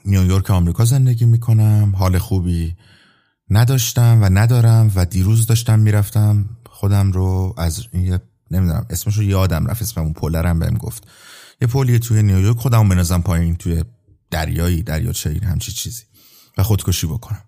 نیویورک 0.05 0.51
آمریکا 0.51 0.85
زندگی 0.85 1.25
می‌کنم. 1.25 1.93
حال 1.97 2.17
خوبی 2.17 2.75
نداشتم 3.49 4.21
و 4.21 4.29
ندارم 4.31 4.91
و 4.95 5.05
دیروز 5.05 5.45
داشتم 5.47 5.79
می‌رفتم. 5.79 6.49
خودم 6.69 7.11
رو 7.11 7.55
از 7.57 7.83
نمی‌دونم 8.51 8.85
اسمش 8.89 9.17
رو 9.17 9.23
یادم 9.23 9.67
رفت 9.67 9.81
اسم 9.81 10.01
اون 10.01 10.13
پولرم 10.13 10.59
بهم 10.59 10.77
گفت. 10.77 11.07
یه 11.61 11.67
پولیه 11.67 11.99
توی 11.99 12.23
نیویورک 12.23 12.57
خودم 12.57 12.89
بنازم 12.89 13.21
پایین 13.21 13.55
توی 13.55 13.83
دریایی 14.31 14.83
دریاچه 14.83 15.29
این 15.29 15.43
همچی 15.43 15.71
چیزی. 15.71 16.03
و 16.57 16.63
خودکشی 16.63 17.07
بکنم. 17.07 17.41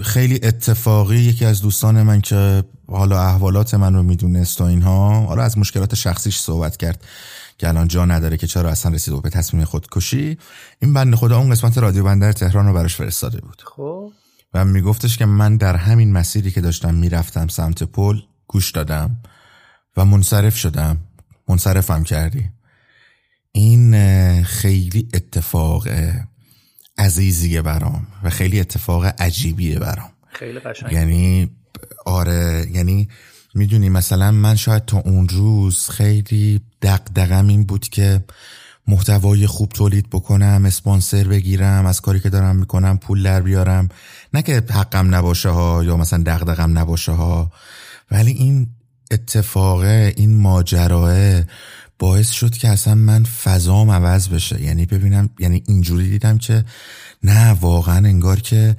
خیلی 0.00 0.40
اتفاقی 0.42 1.18
یکی 1.18 1.44
از 1.44 1.62
دوستان 1.62 2.02
من 2.02 2.20
که 2.20 2.64
حالا 2.88 3.22
احوالات 3.22 3.74
من 3.74 3.94
رو 3.94 4.02
می‌دونست 4.02 4.60
و 4.60 4.64
اینها 4.64 5.26
حالا 5.26 5.42
از 5.42 5.58
مشکلات 5.58 5.94
شخصیش 5.94 6.38
صحبت 6.38 6.76
کرد 6.76 7.04
که 7.58 7.68
الان 7.68 7.88
جا 7.88 8.04
نداره 8.04 8.36
که 8.36 8.46
چرا 8.46 8.70
اصلا 8.70 8.92
رسید 8.92 9.22
به 9.22 9.30
تصمیم 9.30 9.64
خودکشی. 9.64 10.38
این 10.78 10.94
بنده 10.94 11.16
خدا 11.16 11.38
اون 11.38 11.50
قسمت 11.50 11.78
رادیو 11.78 12.04
بندر 12.04 12.32
تهران 12.32 12.66
رو 12.66 12.72
براش 12.72 12.96
فرستاده 12.96 13.40
بود. 13.40 13.62
خب. 13.76 14.12
و 14.54 14.64
میگفتش 14.64 15.16
که 15.16 15.26
من 15.26 15.56
در 15.56 15.76
همین 15.76 16.12
مسیری 16.12 16.50
که 16.50 16.60
داشتم 16.60 16.94
می‌رفتم 16.94 17.48
سمت 17.48 17.82
پل 17.82 18.20
گوش 18.46 18.70
دادم 18.70 19.16
و 19.96 20.04
منصرف 20.04 20.56
شدم. 20.56 20.98
منصرفم 21.48 22.02
کردی. 22.02 22.50
این 23.52 24.42
خیلی 24.42 25.08
اتفاق 25.14 25.88
عزیزیه 26.98 27.62
برام 27.62 28.06
و 28.22 28.30
خیلی 28.30 28.60
اتفاق 28.60 29.04
عجیبیه 29.04 29.78
برام. 29.78 30.10
خیلی 30.28 30.58
قشنگ. 30.58 30.92
یعنی 30.92 31.50
آره 32.06 32.66
یعنی 32.72 33.08
می‌دونی 33.54 33.88
مثلا 33.88 34.30
من 34.30 34.56
شاید 34.56 34.84
تا 34.84 34.98
اون 34.98 35.28
روز 35.28 35.88
خیلی 35.90 36.60
دقدقم 36.82 37.48
این 37.48 37.64
بود 37.64 37.88
که 37.88 38.24
محتوای 38.86 39.46
خوب 39.46 39.68
تولید 39.68 40.10
بکنم 40.10 40.62
اسپانسر 40.66 41.24
بگیرم 41.24 41.86
از 41.86 42.00
کاری 42.00 42.20
که 42.20 42.30
دارم 42.30 42.56
می‌کنم 42.56 42.98
پول 42.98 43.22
در 43.22 43.40
بیارم. 43.40 43.88
نه 44.34 44.42
که 44.42 44.62
حقم 44.70 45.14
نباشه 45.14 45.48
ها 45.48 45.84
یا 45.84 45.96
مثلا 45.96 46.22
دقدقم 46.22 46.78
نباشه 46.78 47.12
ها 47.12 47.52
ولی 48.10 48.30
این 48.30 48.68
اتفاقه 49.10 50.14
این 50.16 50.36
ماجراه 50.36 51.42
باعث 51.98 52.30
شد 52.30 52.50
که 52.50 52.68
اصلا 52.68 52.94
من 52.94 53.24
فضام 53.24 53.90
عوض 53.90 54.28
بشه. 54.28 54.62
یعنی 54.62 54.86
ببینم 54.86 55.30
یعنی 55.38 55.62
اینجوری 55.66 56.10
دیدم 56.10 56.38
که 56.38 56.64
نه 57.22 57.50
واقعا 57.50 57.96
انگار 57.96 58.40
که 58.40 58.76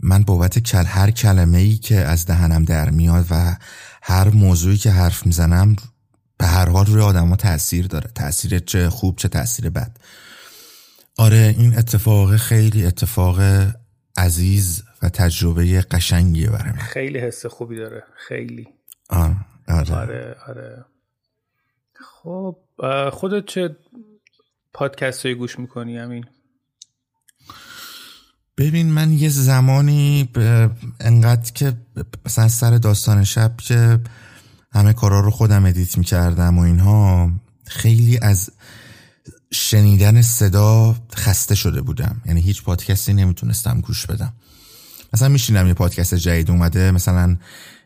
من 0.00 0.22
بابت 0.22 0.58
کل 0.58 0.84
هر 0.84 1.10
کلمه 1.10 1.58
ای 1.58 1.76
که 1.76 1.96
از 1.96 2.26
دهنم 2.26 2.64
در 2.64 2.90
میاد 2.90 3.26
و 3.30 3.56
هر 4.02 4.28
موضوعی 4.28 4.76
که 4.76 4.90
حرف 4.90 5.26
می‌زنم 5.26 5.76
به 6.38 6.46
هر 6.46 6.68
حال 6.68 6.86
روی 6.86 7.02
آدما 7.02 7.36
تاثیر 7.36 7.86
داره. 7.86 8.10
تاثیر 8.14 8.58
چه 8.58 8.90
خوب 8.90 9.16
چه 9.16 9.28
تاثیر 9.28 9.70
بد. 9.70 9.96
آره 11.18 11.54
این 11.58 11.78
اتفاق 11.78 12.36
خیلی 12.36 12.86
اتفاق 12.86 13.40
عزیز 14.16 14.82
و 15.02 15.08
تجربه 15.08 15.80
قشنگیه 15.80 16.50
برای 16.50 16.72
من. 16.72 16.78
خیلی 16.78 17.18
حس 17.18 17.46
خوبی 17.46 17.76
داره. 17.76 18.02
خیلی. 18.28 18.68
آره 19.08 19.36
آره. 19.68 19.94
آره, 19.94 20.36
آره. 20.48 20.84
خب 22.02 22.56
خودت 23.12 23.46
چه 23.46 23.76
پادکست 24.72 25.26
هایی 25.26 25.34
گوش 25.34 25.58
می‌کنی 25.58 25.98
همین 25.98 26.24
ببین 28.58 28.86
من 28.86 29.12
یه 29.12 29.28
زمانی 29.28 30.28
انقدر 31.00 31.52
که 31.52 31.76
مثلا 32.26 32.48
سر 32.48 32.70
داستان 32.78 33.24
شب 33.24 33.56
که 33.56 34.00
همه 34.72 34.92
کارا 34.92 35.20
رو 35.20 35.30
خودم 35.30 35.64
ادیت 35.64 35.98
می‌کردم 35.98 36.58
و 36.58 36.62
اینها 36.62 37.30
خیلی 37.66 38.18
از 38.22 38.50
شنیدن 39.52 40.22
صدا 40.22 40.96
خسته 41.14 41.54
شده 41.54 41.82
بودم. 41.82 42.22
یعنی 42.26 42.40
هیچ 42.40 42.62
پادکستی 42.62 43.12
نمی‌تونستم 43.14 43.80
گوش 43.80 44.06
بدم. 44.06 44.32
مثلا 45.12 45.28
میشینم 45.28 45.66
یه 45.66 45.74
پادکست 45.74 46.14
جدید 46.14 46.50
اومده 46.50 46.90
مثلا 46.90 47.36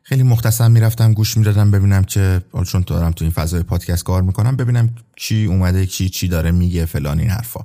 خیلی 0.09 0.23
مختصر 0.23 0.69
می‌رفتم 0.69 1.13
گوش 1.13 1.37
می‌دادم 1.37 1.71
ببینم 1.71 2.05
که 2.05 2.43
چون 2.67 2.85
دارم 2.87 3.13
تو 3.13 3.25
این 3.25 3.33
فضای 3.33 3.63
پادکست 3.63 4.05
کار 4.05 4.23
می‌کنم 4.23 4.57
ببینم 4.57 4.95
کی 5.17 5.45
اومده 5.45 5.87
کی 5.87 6.09
چی 6.09 6.29
داره 6.29 6.51
میگه 6.51 6.87
فلان 6.87 7.19
این 7.21 7.31
حرفا. 7.31 7.61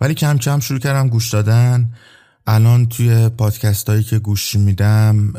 ولی 0.00 0.14
کم 0.14 0.38
کم 0.38 0.60
شروع 0.60 0.78
کردم 0.78 1.08
گوش 1.08 1.30
دادن. 1.30 1.94
الان 2.46 2.86
توی 2.86 3.28
پادکست 3.28 3.88
هایی 3.88 4.02
که 4.02 4.18
گوش 4.18 4.54
میدم 4.54 5.32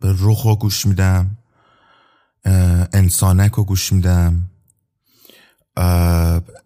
به 0.00 0.12
روخو 0.12 0.56
گوش 0.56 0.86
میدم 0.86 1.38
انسانک 2.92 3.52
رو 3.52 3.64
گوش 3.64 3.92
میدم 3.92 4.50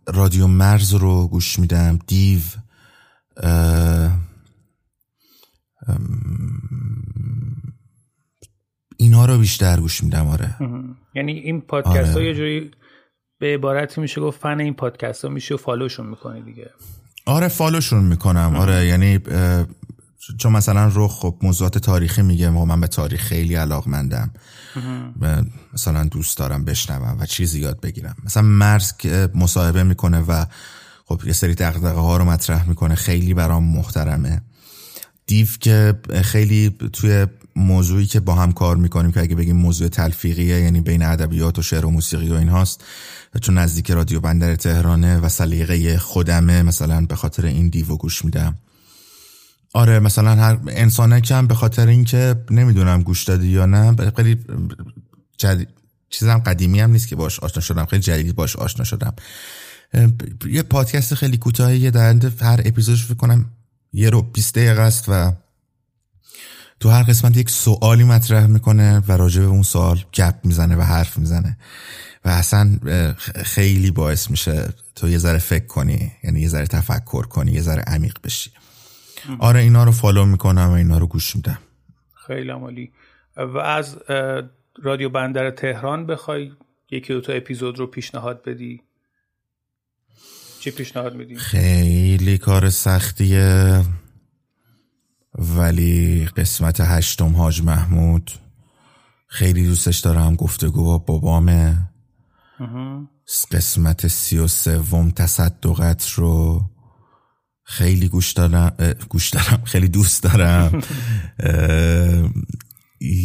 رادیو 0.07 0.47
مرز 0.47 0.95
رو 0.95 1.29
گوش 1.29 1.59
میدم 1.59 1.99
دیو 2.07 2.40
اینا 8.97 9.25
رو 9.25 9.39
بیشتر 9.39 9.81
گوش 9.81 10.05
میدم 10.05 10.27
آره. 10.27 10.57
یعنی 11.15 11.33
این 11.33 11.61
پادکست 11.61 12.11
ها 12.11 12.15
آره. 12.15 12.27
یه 12.27 12.35
جوری 12.35 12.71
به 13.41 13.55
عبارتی 13.55 14.01
میشه 14.01 14.21
گفت 14.21 14.41
فن 14.41 14.61
این 14.61 14.75
پادکست 14.75 15.25
ها 15.25 15.31
میشه 15.31 15.55
و 15.55 15.57
فالوشون 15.57 16.07
می‌کنی 16.07 16.43
دیگه. 16.43 16.71
آره 17.27 17.49
فالوشون 17.49 18.05
می‌کنم 18.05 18.57
آره. 18.57 18.87
یعنی 18.87 19.21
چون 20.39 20.53
مثلا 20.53 20.89
رو 20.89 21.09
خب 21.09 21.37
موضوعات 21.43 21.79
تاریخی 21.79 22.23
میگه 22.23 22.51
و 22.51 22.65
من 22.65 22.81
به 22.81 22.87
تاریخ 22.87 23.21
خیلی 23.21 23.55
علاقمندم. 23.55 24.31
مثلا 25.75 26.05
دوست 26.05 26.39
دارم 26.39 26.65
بشنوم 26.65 27.17
و 27.21 27.27
چیزی 27.27 27.61
یاد 27.61 27.81
بگیرم. 27.81 28.17
مثلا 28.25 28.43
مرز 28.43 28.97
که 28.97 29.29
مصاحبه 29.35 29.83
می‌کنه 29.83 30.21
و 30.21 30.45
خب 31.05 31.21
یه 31.27 31.33
سری 31.33 31.55
دقدقه 31.55 32.01
ها 32.01 32.17
رو 32.17 32.25
مطرح 32.25 32.69
می‌کنه 32.69 32.95
خیلی 32.95 33.35
برام 33.35 33.65
محترمه. 33.65 34.43
دیو 35.27 35.47
که 35.61 35.95
خیلی 36.23 36.77
توی 36.93 37.27
موضوعی 37.57 38.07
که 38.07 38.21
با 38.21 38.35
هم 38.35 38.53
کار 38.53 38.77
می‌کنیم 38.77 39.12
که 39.12 39.21
اگه 39.21 39.35
بگیم 39.35 39.57
موضوع 39.57 39.88
تلفیقیه 39.88 40.61
یعنی 40.61 40.81
بین 40.81 41.03
ادبیات 41.03 41.59
و 41.59 41.62
شعر 41.62 41.87
و 41.87 41.90
موسیقی 41.90 42.29
و 42.29 42.35
این 42.35 42.49
هاست 42.49 42.85
چون 43.42 43.59
نزدیک 43.59 43.90
رادیو 43.90 44.21
بندر 44.21 44.57
تهرانه 44.57 45.19
و 45.19 45.29
سلیقه 45.29 45.99
خودمه 45.99 46.62
مثلا 46.62 47.07
به 47.07 47.16
خاطر 47.16 47.47
این 47.47 47.69
دیو 47.69 47.97
گوش 47.97 48.25
میدم. 48.25 48.59
آره 49.75 49.99
مثلا 49.99 50.35
هر 50.35 50.59
انسانه 50.69 51.21
کم 51.21 51.47
به 51.47 51.55
خاطر 51.55 51.87
اینکه 51.87 52.45
نمی‌دونم 52.51 53.03
گوش 53.03 53.25
دادی 53.25 53.47
یا 53.47 53.66
نه 53.66 53.97
خیلی 54.16 54.38
جدید 55.38 55.69
چیزم 56.11 56.38
قدیمی 56.38 56.81
هم 56.81 56.90
نیست 56.90 57.09
که 57.09 57.16
باش 57.16 57.40
آشنا 57.40 57.62
شدم 57.62 57.85
خیلی 57.85 58.03
جدید 58.03 58.35
باش 58.35 58.57
آشنا 58.57 58.85
شدم. 58.85 59.14
یه 60.51 60.62
پادکست 60.62 61.14
خیلی 61.14 61.37
کوتاهی 61.37 61.90
در 61.90 62.31
هر 62.40 62.61
اپیزودش 62.64 63.05
فکر 63.05 63.14
کنم 63.14 63.51
یه 63.92 64.11
رو 64.11 64.23
20 64.23 64.55
دقیقه 64.55 64.81
است 64.81 65.05
و 65.09 65.33
تو 66.81 66.89
هر 66.89 67.03
قسمت 67.03 67.37
یک 67.37 67.51
سوالی 67.51 68.05
مطرح 68.05 68.47
می‌کنه 68.47 69.03
و 69.09 69.12
راجع 69.12 69.41
به 69.41 69.47
اون 69.47 69.62
سوال 69.62 70.05
گپ 70.15 70.35
می‌زنه 70.45 70.77
و 70.77 70.81
حرف 70.81 71.19
می‌زنه. 71.19 71.59
و 72.25 72.29
اصلا 72.29 72.79
خیلی 73.45 73.91
باعث 73.91 74.31
میشه 74.31 74.69
تو 74.95 75.09
یه 75.09 75.19
ذره 75.19 75.39
فکر 75.39 75.67
کنی 75.67 76.12
یعنی 76.25 76.41
یه 76.41 76.49
ذره 76.49 76.67
تفکر 76.67 77.23
کنی 77.23 77.53
یه 77.53 77.61
ذره 77.61 77.83
عمیق 77.83 78.19
بشی. 78.25 78.51
آره 79.39 79.61
اینا 79.61 79.85
رو 79.85 79.93
فالو 79.93 80.25
می‌کنم 80.25 80.69
و 80.69 80.73
اینا 80.73 80.99
رو 80.99 81.07
گوش 81.07 81.37
میدم. 81.37 81.59
خیلی 82.27 82.51
عمالی 82.51 82.93
و 83.37 83.59
از 83.59 83.97
رادیو 84.83 85.09
بندر 85.09 85.51
تهران 85.51 86.07
بخوای 86.07 86.53
یکی 86.91 87.12
دو 87.12 87.21
تا 87.21 87.33
اپیزود 87.33 87.79
رو 87.79 87.87
پیشنهاد 87.87 88.43
بدی؟ 88.45 88.83
چی 90.61 90.71
پیشنهاد 90.71 91.15
میدی؟ 91.15 91.37
خیلی 91.37 92.39
کار 92.39 92.71
سختیه. 92.71 93.83
ولی 95.38 96.25
قسمت 96.37 96.81
هشتم 96.81 97.37
حاج 97.37 97.62
محمود 97.62 98.31
خیلی 99.27 99.66
دوستش 99.66 99.99
دارم 99.99 100.35
گفتگو 100.35 100.85
با 100.85 100.99
بابامه. 100.99 101.90
قسمت 103.51 104.07
سی 104.07 104.38
و 104.38 104.46
سوم 104.46 105.11
تصدقت 105.11 106.11
رو 106.11 106.62
خیلی 107.62 108.09
گوش 108.09 108.33
دارم 108.33 108.77
گوش 109.09 109.31
دارم 109.31 109.62
خیلی 109.64 109.88
دوست 109.88 110.22
دارم. 110.22 110.81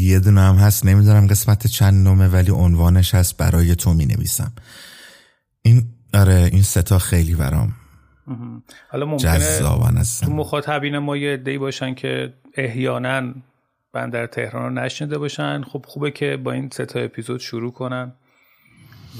یه 0.10 0.20
دونه 0.20 0.42
هم 0.42 0.56
هست 0.56 0.86
نمی‌دونم 0.86 1.28
قسمت 1.28 1.68
چند 1.68 2.08
نومه 2.08 2.28
ولی 2.28 2.52
عنوانش 2.52 3.16
هست 3.16 3.38
برای 3.38 3.76
تو 3.76 3.94
می 3.94 4.06
نویسم 4.06 4.54
این 5.62 5.94
آره 6.14 6.50
این 6.52 6.62
ستا 6.62 7.00
خیلی 7.00 7.36
برام 7.36 7.74
حالا 8.90 9.06
ممکنه 9.06 9.60
تو 10.22 10.32
مخاطبین 10.32 10.98
ما 10.98 11.18
یه 11.18 11.38
دی 11.38 11.58
باشن 11.58 11.94
که 11.94 12.34
احیانا 12.54 13.34
بندر 13.94 14.28
تهران 14.28 14.64
رو 14.64 14.84
نشنده 14.84 15.18
باشن. 15.18 15.64
خب 15.64 15.86
خوبه 15.88 16.12
که 16.12 16.38
با 16.38 16.52
این 16.52 16.70
ستا 16.70 17.00
اپیزود 17.00 17.40
شروع 17.40 17.72
کنن. 17.72 18.12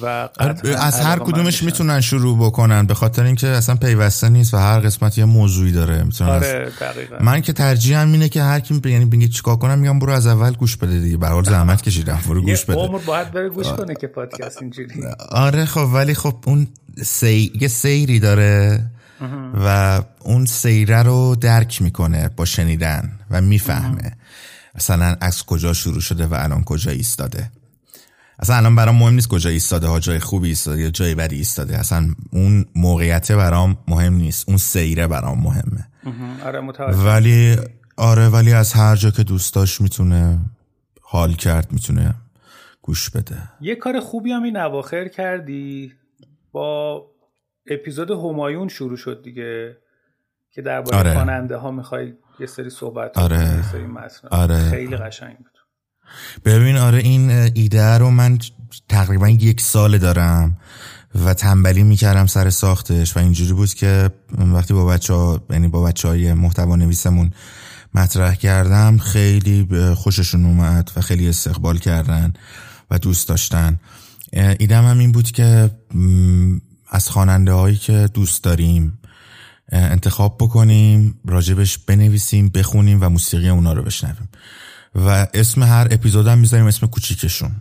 و 0.02 0.30
از 0.78 1.00
هر 1.00 1.20
کدومش 1.20 1.64
می‌تونن 1.64 2.02
شروع 2.02 2.38
بکنن 2.46 2.86
به 2.86 2.94
خاطر 2.94 3.24
اینکه 3.24 3.48
اصلا 3.48 3.76
پیوسته 3.76 4.30
نیست 4.30 4.54
و 4.54 4.58
هر 4.58 4.80
قسمت 4.80 5.18
یه 5.18 5.26
موضوعی 5.26 5.72
داره 5.72 6.06
آره 6.22 6.72
من 7.20 7.42
که 7.42 7.54
ترجیحم 7.54 8.12
اینه 8.12 8.30
که 8.30 8.44
هر 8.44 8.60
کی 8.60 8.82
یعنی 8.86 9.06
بگه 9.06 9.28
چیکار 9.28 9.56
کنم 9.56 9.80
میگم 9.80 10.00
برو 10.00 10.12
از 10.12 10.28
اول 10.28 10.54
گوش 10.54 10.78
بده 10.78 11.00
دیگه. 11.00 11.18
به 11.18 11.28
حال 11.28 11.44
زحمت 11.44 11.82
کشیدم 11.82 12.20
برو 12.28 12.42
گوش 12.42 12.66
بده. 12.66 12.80
عمر 12.80 13.00
باید 13.00 13.32
بره 13.32 13.50
گوش 13.50 13.68
کنه 13.68 13.96
که 13.96 14.08
پادکست 14.08 14.62
اینجوری. 14.62 15.04
آره 15.30 15.66
خب 15.66 15.90
ولی 15.94 16.14
خب 16.14 16.36
اون 16.46 16.68
سی... 17.04 17.52
یه 17.62 17.68
سیری 17.68 18.20
داره 18.20 18.86
و 19.66 20.02
اون 20.20 20.46
سیره 20.46 21.04
رو 21.04 21.36
درک 21.36 21.82
می‌کنه 21.82 22.30
با 22.36 22.46
شنیدن 22.46 23.12
و 23.32 23.42
می‌فهمه. 23.42 24.18
مثلا 24.76 25.16
از 25.22 25.44
کجا 25.44 25.74
شروع 25.74 26.02
شده 26.02 26.28
و 26.28 26.34
الان 26.34 26.64
کجا 26.64 26.92
ایستاده. 26.92 27.52
اصلا 28.42 28.56
الان 28.56 28.76
برام 28.76 28.96
مهم 28.96 29.14
نیست 29.14 29.28
کجا 29.28 29.50
ایستاده 29.50 29.88
ها 29.88 30.00
جای 30.00 30.20
خوبی 30.20 30.48
ایستاده 30.48 30.82
یا 30.82 30.90
جای 30.90 31.16
بدی 31.16 31.36
ایستاده. 31.36 31.78
اصلا 31.78 32.08
اون 32.32 32.66
موقعیت 32.76 33.32
برام 33.32 33.78
مهم 33.88 34.14
نیست. 34.14 34.50
اون 34.50 34.58
سیره 34.58 35.08
برام 35.08 35.40
مهمه. 35.42 35.88
آره 36.46 36.60
ولی 36.92 37.58
آره 37.98 38.28
ولی 38.28 38.54
از 38.54 38.74
هر 38.74 38.96
جا 38.96 39.12
که 39.12 39.24
دوست 39.24 39.54
داشت 39.54 39.82
می‌تونه 39.82 40.40
حال 41.02 41.34
کرد 41.34 41.72
می‌تونه 41.72 42.16
گوش 42.82 43.10
بده. 43.10 43.38
یه 43.62 43.76
کار 43.76 44.00
خوبی 44.00 44.32
هم 44.32 44.44
این 44.44 44.58
اواخر 44.58 45.08
کردی. 45.08 45.94
با 46.52 47.06
اپیزود 47.68 48.12
همایون 48.12 48.68
شروع 48.68 48.98
شد 48.98 49.22
دیگه 49.24 49.78
که 50.52 50.62
درباره 50.62 50.98
آره. 50.98 51.14
خواننده 51.14 51.56
ها 51.56 51.72
می‌خوای 51.72 52.14
یه 52.40 52.48
سری 52.48 52.70
صحبت 52.70 53.18
آره. 53.18 53.40
یه 53.40 53.72
سری 53.72 53.88
آره. 54.32 54.70
خیلی 54.70 54.96
قشنگ 54.98 55.38
بود. 55.38 55.61
ببین 56.46 56.78
آره 56.78 56.98
این 56.98 57.30
ایده 57.32 57.98
رو 57.98 58.10
من 58.10 58.40
تقریبا 58.90 59.30
یک 59.30 59.62
سال 59.62 59.98
دارم 59.98 60.58
و 61.26 61.34
تنبلی 61.34 61.84
می‌کردم 61.84 62.26
سر 62.26 62.50
ساختش 62.50 63.18
و 63.18 63.20
اینجوری 63.20 63.54
بود 63.54 63.74
که 63.74 64.10
وقتی 64.38 64.74
با 64.74 64.86
بچه 64.86 65.14
ها 65.14 65.42
یعنی 65.50 65.68
با 65.68 65.84
بچه 65.84 66.08
های 66.08 66.34
محتوا 66.34 66.76
نویسمون 66.76 67.32
مطرح 67.94 68.36
کردم 68.36 68.98
خیلی 68.98 69.68
خوششون 69.96 70.46
اومد 70.46 70.92
و 70.96 71.02
خیلی 71.02 71.30
استقبال 71.30 71.78
کردن 71.78 72.34
و 72.92 73.00
دوست 73.00 73.28
داشتن. 73.28 73.80
ایدم 74.34 74.86
هم 74.86 75.00
این 75.00 75.12
بود 75.12 75.32
که 75.32 75.72
از 76.90 77.10
خواننده 77.10 77.54
هایی 77.54 77.78
که 77.78 78.10
دوست 78.14 78.44
داریم 78.44 79.00
انتخاب 79.72 80.38
بکنیم 80.40 81.20
راجبش 81.26 81.78
بنویسیم 81.78 82.50
بخونیم 82.50 83.02
و 83.02 83.10
موسیقی 83.10 83.50
اونا 83.50 83.74
رو 83.74 83.84
بشنویم. 83.84 84.30
و 84.96 85.28
اسم 85.34 85.64
هر 85.64 85.88
اپیزودم 85.92 86.38
می‌ذاریم 86.38 86.66
اسم 86.66 86.88
کوچیکشون. 86.88 87.52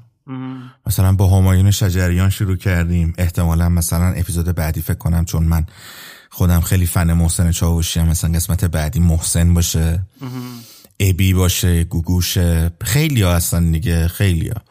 مثلا 0.86 1.12
با 1.12 1.38
همایون 1.38 1.70
شجریان 1.70 2.30
شروع 2.30 2.56
کردیم. 2.56 3.12
احتمالا 3.18 3.68
مثلا 3.68 4.12
اپیزود 4.12 4.54
بعدی 4.54 4.80
فکر 4.82 4.94
کنم 4.98 5.24
چون 5.24 5.44
من 5.44 5.66
خودم 6.30 6.60
خیلی 6.60 6.86
فن 6.86 7.12
محسن 7.12 7.50
چاوشی 7.50 8.00
هم 8.00 8.08
مثلا 8.08 8.32
قسمت 8.32 8.64
بعدی 8.64 9.00
محسن 9.00 9.54
باشه. 9.54 10.02
ابی 11.00 11.34
باشه 11.34 11.84
گوگوشه. 11.84 12.70
خیلی 12.80 13.22
ها 13.22 13.34
هستن 13.34 13.70
دیگه 13.70 14.08
خیلی 14.08 14.48
ها 14.48 14.62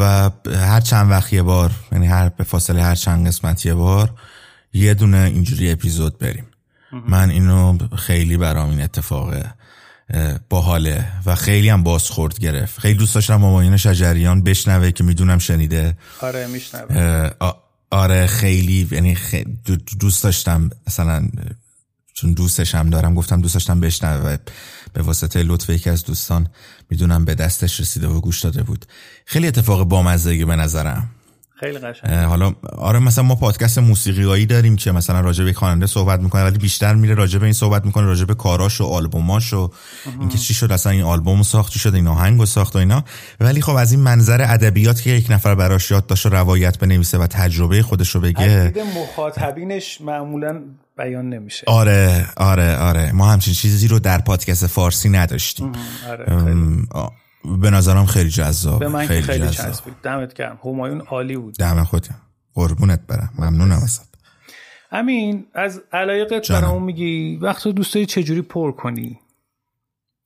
و 0.00 0.30
هر 0.50 0.80
چند 0.80 1.10
وقت 1.10 1.32
یه 1.32 1.42
بار 1.42 1.72
یعنی 1.92 2.06
هر 2.06 2.28
به 2.28 2.44
فاصله 2.44 2.82
هر 2.82 2.94
چند 2.94 3.26
قسمت 3.26 3.66
یه 3.66 3.74
بار 3.74 4.14
یه 4.72 4.94
دونه 4.94 5.18
اینجوری 5.18 5.72
اپیزود 5.72 6.18
بریم. 6.18 6.44
من 7.08 7.30
اینو 7.30 7.78
خیلی 7.96 8.36
برام 8.36 8.70
این 8.70 8.80
اتفاق 8.80 9.34
باحاله 10.48 11.12
و 11.26 11.34
خیلی 11.34 11.68
هم 11.68 11.82
بازخورد 11.82 12.38
گرفت. 12.38 12.80
خیلی 12.80 12.94
دوست 12.94 13.14
داشتم 13.14 13.36
مامایون 13.36 13.76
شجریان 13.76 14.42
بشنوه 14.42 14.90
که 14.90 15.04
می‌دونم 15.04 15.38
شنیده. 15.38 15.98
آره 16.20 16.46
میشنوه. 16.46 17.30
آره 17.90 18.26
خیلی 18.26 18.88
یعنی 18.90 19.16
دوست 20.00 20.24
داشتم 20.24 20.70
مثلا 20.86 21.28
چون 22.14 22.32
دوستش 22.32 22.74
هم 22.74 22.90
دارم 22.90 23.14
گفتم 23.14 23.40
دوست 23.40 23.54
داشتم 23.54 23.80
بشنوه 23.80 24.32
و 24.32 24.36
به 24.92 25.02
واسطه 25.02 25.42
لطف 25.42 25.70
یکی 25.70 25.90
از 25.90 26.04
دوستان 26.04 26.48
می‌دونم 26.90 27.24
به 27.24 27.34
دستش 27.34 27.80
رسیده 27.80 28.08
و 28.08 28.20
گوش 28.20 28.40
داده 28.40 28.62
بود. 28.62 28.86
خیلی 29.24 29.46
اتفاق 29.46 29.84
بامزه 29.84 30.44
به 30.44 30.56
نظرم. 30.56 31.10
خیلی 31.60 31.78
قشنگ. 31.78 32.12
حالا 32.12 32.54
آره 32.78 32.98
مثلا 32.98 33.24
ما 33.24 33.34
پادکست 33.34 33.78
موسیقیایی 33.78 34.46
داریم 34.46 34.76
که 34.76 34.92
مثلا 34.92 35.20
راجع 35.20 35.44
به 35.44 35.52
خواننده 35.52 35.86
صحبت 35.86 36.20
می‌کنه 36.20 36.42
ولی 36.42 36.58
بیشتر 36.58 36.94
میره 36.94 37.14
راجع 37.14 37.38
به 37.38 37.44
این 37.44 37.52
صحبت 37.52 37.84
می‌کنه 37.84 38.04
راجع 38.04 38.24
به 38.24 38.34
کاراش 38.34 38.80
و 38.80 38.84
آلبوماش 38.84 39.52
و 39.52 39.70
اینکه 40.20 40.38
چی 40.38 40.54
شد 40.54 40.72
اصلا 40.72 40.92
این 40.92 41.02
آلبوم 41.02 41.42
ساخت 41.42 41.72
چی 41.72 41.78
شد 41.78 41.94
این 41.94 42.06
آهنگو 42.06 42.46
ساخت 42.46 42.76
و 42.76 42.78
اینا. 42.78 43.04
ولی 43.40 43.60
خب 43.60 43.74
از 43.74 43.92
این 43.92 44.00
منظر 44.00 44.42
ادبیات 44.42 45.02
که 45.02 45.10
یک 45.10 45.30
نفر 45.30 45.54
براش 45.54 45.90
یاد 45.90 46.06
داشت 46.06 46.26
روایت 46.26 46.78
بنویسه 46.78 47.18
و 47.18 47.26
تجربه 47.26 47.82
خودش 47.82 48.10
رو 48.10 48.20
بگه. 48.20 48.72
مخاطبینش 49.02 50.00
معمولا 50.00 50.60
بیان 50.98 51.28
نمیشه. 51.28 51.64
آره 51.66 52.26
آره 52.36 52.76
آره. 52.76 53.12
ما 53.12 53.30
همچین 53.30 53.54
چیزی 53.54 53.88
رو 53.88 53.98
در 53.98 54.18
پادکست 54.18 54.66
فارسی 54.66 55.08
نداشتیم. 55.08 55.72
آره 56.08 56.54
به 57.56 57.70
نظرم 57.70 58.06
خیلی 58.06 58.30
جذاب 58.30 58.78
به 58.78 58.88
من 58.88 59.06
خیلی, 59.06 59.22
خیلی 59.22 59.50
چسبید 59.50 59.94
دمت 60.02 60.34
گرم. 60.34 60.58
همایون 60.64 61.00
عالی 61.00 61.36
بود. 61.36 61.54
دم 61.54 61.84
خودم. 61.84 62.20
قربونت 62.54 63.06
برم. 63.06 63.32
ممنونم 63.38 63.76
ازت. 63.82 64.08
امین 64.92 65.46
از 65.54 65.80
علایقت 65.92 66.52
برام 66.52 66.84
میگی 66.84 67.36
وقت 67.36 67.68
دوست 67.68 67.94
داری 67.94 68.06
چجوری 68.06 68.42
پر 68.42 68.72
کنی؟ 68.72 69.18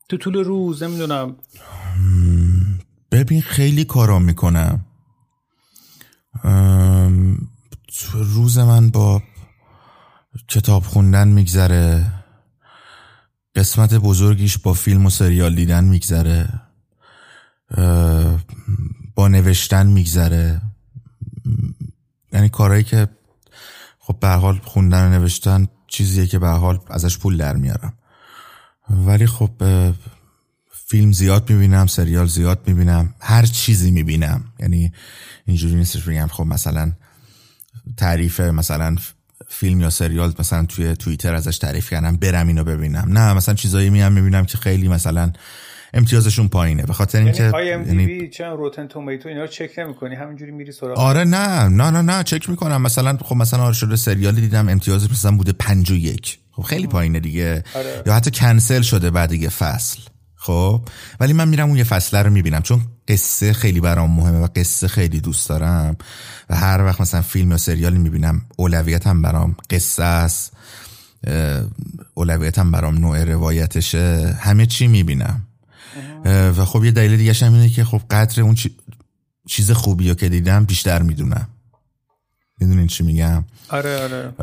تو 0.09 0.17
طول 0.17 0.35
روز 0.35 0.83
نمی‌دونم. 0.83 1.35
ببین 3.11 3.41
خیلی 3.41 3.85
کارا 3.85 4.19
می‌کنم. 4.19 4.85
روز 8.13 8.57
من 8.57 8.89
با 8.89 9.23
کتاب 10.47 10.83
خوندن 10.83 11.27
میگذره. 11.27 12.05
قسمت 13.55 13.93
بزرگیش 13.93 14.57
با 14.57 14.73
فیلم 14.73 15.05
و 15.05 15.09
سریال 15.09 15.55
دیدن 15.55 15.83
میگذره. 15.83 16.49
با 19.15 19.27
نوشتن 19.27 19.87
میگذره. 19.87 20.61
یعنی 22.31 22.49
کارهایی 22.49 22.83
که 22.83 23.07
خب 23.99 24.19
به 24.19 24.27
حال 24.27 24.59
خوندن 24.63 25.07
و 25.07 25.19
نوشتن 25.19 25.67
چیزیه 25.87 26.27
که 26.27 26.39
به 26.39 26.47
حال 26.47 26.79
ازش 26.89 27.17
پول 27.17 27.37
در 27.37 27.55
میارم. 27.55 27.93
ولی 28.89 29.27
خب 29.27 29.51
فیلم 30.71 31.11
زیاد 31.11 31.49
می‌بینم 31.49 31.87
سریال 31.87 32.27
زیاد 32.27 32.67
می‌بینم 32.67 33.13
هر 33.19 33.45
چیزی 33.45 33.91
می‌بینم. 33.91 34.43
یعنی 34.59 34.93
اینجوری 35.45 35.75
نیستش 35.75 36.03
بگم 36.03 36.27
خب 36.27 36.43
مثلا 36.43 36.91
تعریف 37.97 38.39
مثلا 38.39 38.95
فیلم 39.49 39.81
یا 39.81 39.89
سریال 39.89 40.33
مثلا 40.39 40.65
توی 40.65 40.95
توییتر 40.95 41.35
ازش 41.35 41.57
تعریف 41.57 41.89
کردم 41.89 42.15
برم 42.15 42.47
اینو 42.47 42.63
ببینم. 42.63 43.17
نه 43.17 43.33
مثلا 43.33 43.55
چیزایی 43.55 43.89
میام 43.89 44.13
می‌بینم 44.13 44.45
که 44.45 44.57
خیلی 44.57 44.87
مثلا 44.87 45.33
امتیازشون 45.93 46.47
پایینه. 46.47 46.83
به 46.83 46.93
خاطر 46.93 47.19
اینکه 47.19 47.51
یعنی 47.65 48.29
چون 48.29 48.57
روتن 48.57 48.87
تومیتو 48.87 49.29
اینا 49.29 49.41
رو 49.41 49.47
چک 49.47 49.69
نمی‌کنی؟ 49.77 50.15
همینجوری 50.15 50.51
میری 50.51 50.71
سراغ 50.71 50.97
آره 50.97 51.23
نه. 51.23 51.67
نه 51.67 51.89
نه 51.89 52.01
نه. 52.01 52.23
چک 52.23 52.49
می‌کنم. 52.49 52.81
مثلا 52.81 53.17
خب 53.21 53.35
مثلا 53.35 53.63
آره 53.63 53.73
شده 53.73 53.95
سریالی 53.95 54.41
دیدم. 54.41 54.69
امتیازش 54.69 55.11
مثلا 55.11 55.31
بوده 55.31 55.53
5 55.53 55.91
و 55.91 55.95
1 55.95 56.39
خب 56.51 56.63
خیلی 56.63 56.87
پایینه 56.87 57.19
دیگه. 57.19 57.63
آره. 57.75 58.03
یا 58.05 58.13
حتی 58.13 58.31
کنسل 58.31 58.81
شده 58.81 59.09
بعد 59.09 59.29
دیگه 59.29 59.49
فصل. 59.49 59.99
خب؟ 60.35 60.81
ولی 61.19 61.33
من 61.33 61.47
میرم 61.47 61.67
اون 61.67 61.77
یه 61.77 61.83
فصله 61.83 62.21
رو 62.21 62.29
می‌بینم. 62.29 62.61
چون 62.61 62.81
قصه 63.07 63.53
خیلی 63.53 63.79
برام 63.79 64.11
مهمه 64.11 64.39
و 64.39 64.47
قصه 64.55 64.87
خیلی 64.87 65.19
دوست 65.19 65.49
دارم. 65.49 65.97
و 66.49 66.55
هر 66.55 66.83
وقت 66.83 67.01
مثلا 67.01 67.21
فیلم 67.21 67.51
یا 67.51 67.57
سریالی 67.57 67.97
می‌بینم 67.97 68.41
اولویتم 68.55 69.21
برام 69.21 69.55
قصه 69.69 70.03
است. 70.03 70.53
اولویتم 72.13 72.71
برام 72.71 72.97
نوع 72.97 73.23
روایتشه. 73.23 74.37
همه 74.39 74.65
چی 74.65 74.87
می‌بینم. 74.87 75.47
و 76.25 76.65
خب 76.65 76.83
یه 76.83 76.91
دلیل 76.91 77.17
دیگه 77.17 77.33
هم 77.33 77.53
اینه 77.53 77.69
که 77.69 77.83
خب 77.83 78.01
قدر 78.09 78.41
اون 78.41 78.55
چیز 79.47 79.71
خوبی 79.71 80.15
که 80.15 80.29
دیدم 80.29 80.65
بیشتر 80.65 81.01
می‌دونم. 81.01 81.47
می‌دونین 82.59 82.87
چی 82.87 83.03
میگم؟ 83.03 83.45
آره 83.69 84.03
آره. 84.03 84.33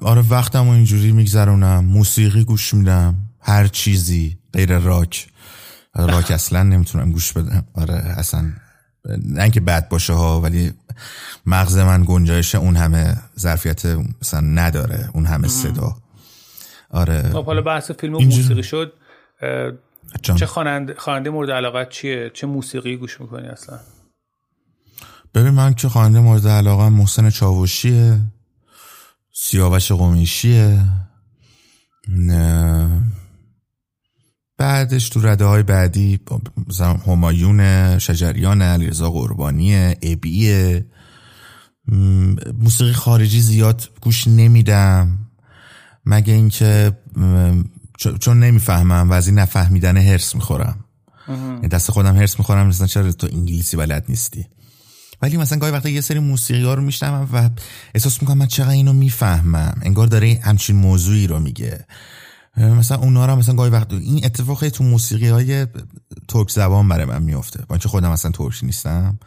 آره 0.00 0.24
وقتم 0.30 0.68
و 0.68 0.70
اینجوری 0.70 1.12
میگذرونم 1.12 1.84
موسیقی 1.84 2.44
گوش 2.44 2.74
میدم 2.74 3.14
هر 3.40 3.66
چیزی 3.66 4.38
غیر 4.52 4.78
راک. 4.78 5.28
راک 5.94 6.30
اصلا 6.30 6.62
نمی‌تونم 6.62 7.12
گوش 7.12 7.32
بدم. 7.32 7.64
آره 7.74 7.94
اصلا 7.94 8.52
نه 9.24 9.42
اینکه 9.42 9.60
بد 9.60 9.88
باشه 9.88 10.12
ها 10.12 10.40
ولی 10.40 10.72
مغز 11.46 11.78
من 11.78 12.04
گنجایش 12.06 12.54
اون 12.54 12.76
همه 12.76 13.16
ظرفیت 13.38 13.86
مثلا 14.22 14.40
نداره 14.40 15.10
اون 15.12 15.26
همه 15.26 15.48
صدا. 15.48 15.96
آره. 16.90 17.30
خب 17.32 17.44
حالا 17.44 17.62
بحث 17.62 17.90
فیلم 17.90 18.14
و 18.14 18.20
موسیقی 18.20 18.62
شد 18.62 18.92
چه 20.22 20.46
خواننده 20.46 20.94
خواننده 20.98 21.30
مورد 21.30 21.50
علاقت 21.50 21.88
چیه؟ 21.88 22.30
چه 22.34 22.46
موسیقی 22.46 22.96
گوش 22.96 23.20
می‌کنی 23.20 23.46
اصلا؟ 23.46 23.78
ببین 25.34 25.50
من 25.50 25.74
که 25.74 25.88
خواننده 25.88 26.20
مورد 26.20 26.48
علاقه 26.48 26.88
محسن 26.88 27.30
چاوشیه 27.30 28.20
سیاوش 29.32 29.92
قمیشیه 29.92 30.84
بعدش 34.58 35.08
تو 35.08 35.20
رده 35.20 35.44
های 35.44 35.62
بعدی 35.62 36.20
همایون 37.06 37.98
شجریان 37.98 38.62
علیرضا 38.62 39.10
قربانی 39.10 39.94
ابیه. 40.02 40.86
موسیقی 42.58 42.92
خارجی 42.92 43.40
زیاد 43.40 43.88
گوش 44.00 44.28
نمیدم. 44.28 45.18
مگه 46.04 46.32
اینکه 46.32 46.92
چون 48.20 48.40
نمی‌فهمم 48.40 49.10
و 49.10 49.12
از 49.12 49.26
این 49.26 49.38
نفهمیدن 49.38 49.96
هرس 49.96 50.34
می‌خورم. 50.34 50.84
یعنی 51.28 51.68
دست 51.68 51.90
خودم 51.90 52.16
هرس 52.16 52.38
می‌خورم 52.38 52.66
مثلا 52.66 52.86
چرا 52.86 53.12
تو 53.12 53.28
انگلیسی 53.32 53.76
بلد 53.76 54.04
نیستی؟ 54.08 54.46
ولی 55.22 55.36
مثلا 55.36 55.58
گاهی 55.58 55.72
وقتا 55.72 55.88
یه 55.88 56.00
سری 56.00 56.18
موسیقی 56.18 56.62
ها 56.62 56.74
رو 56.74 56.82
میشنم 56.82 57.28
و 57.32 57.50
احساس 57.94 58.22
می‌کنم 58.22 58.38
من 58.38 58.46
چقدر 58.46 58.70
اینو 58.70 58.92
می‌فهمم. 58.92 59.80
انگار 59.82 60.06
داره 60.06 60.40
همچین 60.42 60.76
موضوعی 60.76 61.26
رو 61.26 61.40
میگه. 61.40 61.86
مثلا 62.56 62.98
اونا 62.98 63.26
رو 63.26 63.36
مثلا 63.36 63.54
گاهی 63.54 63.70
وقت 63.70 63.92
این 63.92 64.24
اتفاقی 64.24 64.70
تو 64.70 64.84
موسیقی 64.84 65.28
های 65.28 65.66
ترک 66.28 66.50
زبان 66.50 66.88
برای 66.88 67.04
من 67.04 67.22
میفته 67.22 67.58
با 67.58 67.74
اینکه 67.74 67.88
خودم 67.88 68.10
اصلا 68.10 68.30
ترکی 68.30 68.66
نیستم. 68.66 69.18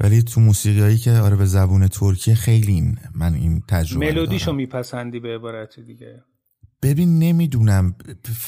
ولی 0.00 0.22
تو 0.22 0.40
موسیقی 0.40 0.80
هایی 0.80 0.98
که 0.98 1.12
آره 1.12 1.36
به 1.36 1.46
زبون 1.46 1.88
ترکی 1.88 2.34
خیلی 2.34 2.94
من 3.14 3.34
این 3.34 3.62
تجربه 3.68 4.06
ملودیشو 4.06 4.52
میپسندی 4.52 5.20
به 5.20 5.34
عبارت 5.34 5.80
دیگه. 5.80 6.22
ببین 6.82 7.18
نمی‌دونم. 7.18 7.94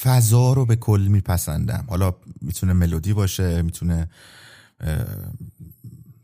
فضا 0.03 0.53
رو 0.53 0.67
به 0.67 0.77
کل 0.77 1.07
میپسندم. 1.11 1.85
حالا 1.88 2.14
می‌تونه 2.41 2.73
ملودی 2.73 3.12
باشه 3.12 3.62
می‌تونه 3.62 4.09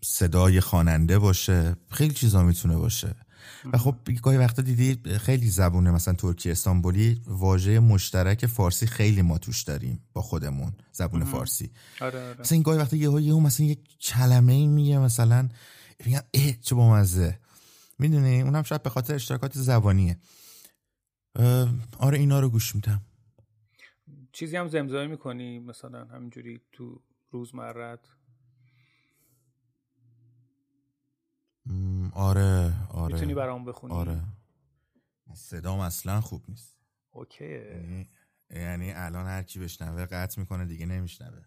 صدای 0.05 0.61
خواننده 0.61 1.19
باشه 1.19 1.77
خیلی 1.91 2.15
چیزا 2.15 2.43
می‌تونه 2.43 2.77
باشه. 2.77 3.15
و 3.73 3.79
خب 3.79 3.97
گاهی 4.23 4.39
وقتا 4.39 4.63
دیدی 4.63 5.19
خیلی 5.19 5.49
زبونه 5.49 5.91
مثلا 5.91 6.15
ترکی 6.15 6.51
استانبولی 6.51 7.23
واژه 7.27 7.81
مشترک 7.81 8.47
فارسی 8.47 8.87
خیلی 8.87 9.23
ما 9.23 9.39
توش 9.39 9.63
داریم 9.63 10.01
با 10.13 10.23
خودمون 10.23 10.73
زبون 10.93 11.25
فارسی. 11.25 11.71
آره 12.01 12.29
آره. 12.29 12.41
مثلا 12.41 12.55
این 12.55 12.63
گاهی 12.63 12.79
وقتا 12.79 12.97
یه 12.97 13.23
یه 13.23 13.35
مثلا 13.35 13.67
یک 13.67 13.79
کلمه 14.01 14.67
میگه 14.67 14.99
مثلا 14.99 15.49
میگم 16.07 16.21
اه 16.35 16.53
چه 16.63 16.75
با 16.75 16.91
مزه 16.91 17.39
می‌دونی؟ 17.99 18.41
اونم 18.41 18.63
شاید 18.63 18.83
به 18.83 18.91
خاطر 18.91 19.15
اشتراکات 19.15 19.59
زبانیه. 19.59 20.19
آره 21.99 22.19
اینا 22.19 22.41
رو 22.41 22.49
گوش 22.49 22.75
میدم. 22.75 23.01
چیزی 24.33 24.57
هم 24.57 24.69
زمزمه 24.69 25.07
می‌کنی؟ 25.07 25.59
مثلا 25.59 26.05
همینجوری 26.05 26.61
تو 26.73 27.03
روزمرت؟ 27.31 28.09
آره 32.13 32.73
آره. 32.89 33.15
می‌تونی 33.15 33.35
برام 33.35 33.65
بخونی؟ 33.65 33.95
آره. 33.95 34.23
صدام 35.35 35.81
اصلا 35.81 36.21
خوب 36.21 36.45
نیست. 36.49 36.79
اوکی 37.11 37.45
یعنی, 37.45 38.11
یعنی 38.51 38.93
الان 38.93 39.27
هر 39.27 39.43
کی 39.43 39.59
بشنوه 39.59 40.07
قطع 40.07 40.41
می‌کنه 40.41 40.65
دیگه 40.65 40.87
نمیشنوه. 40.87 41.45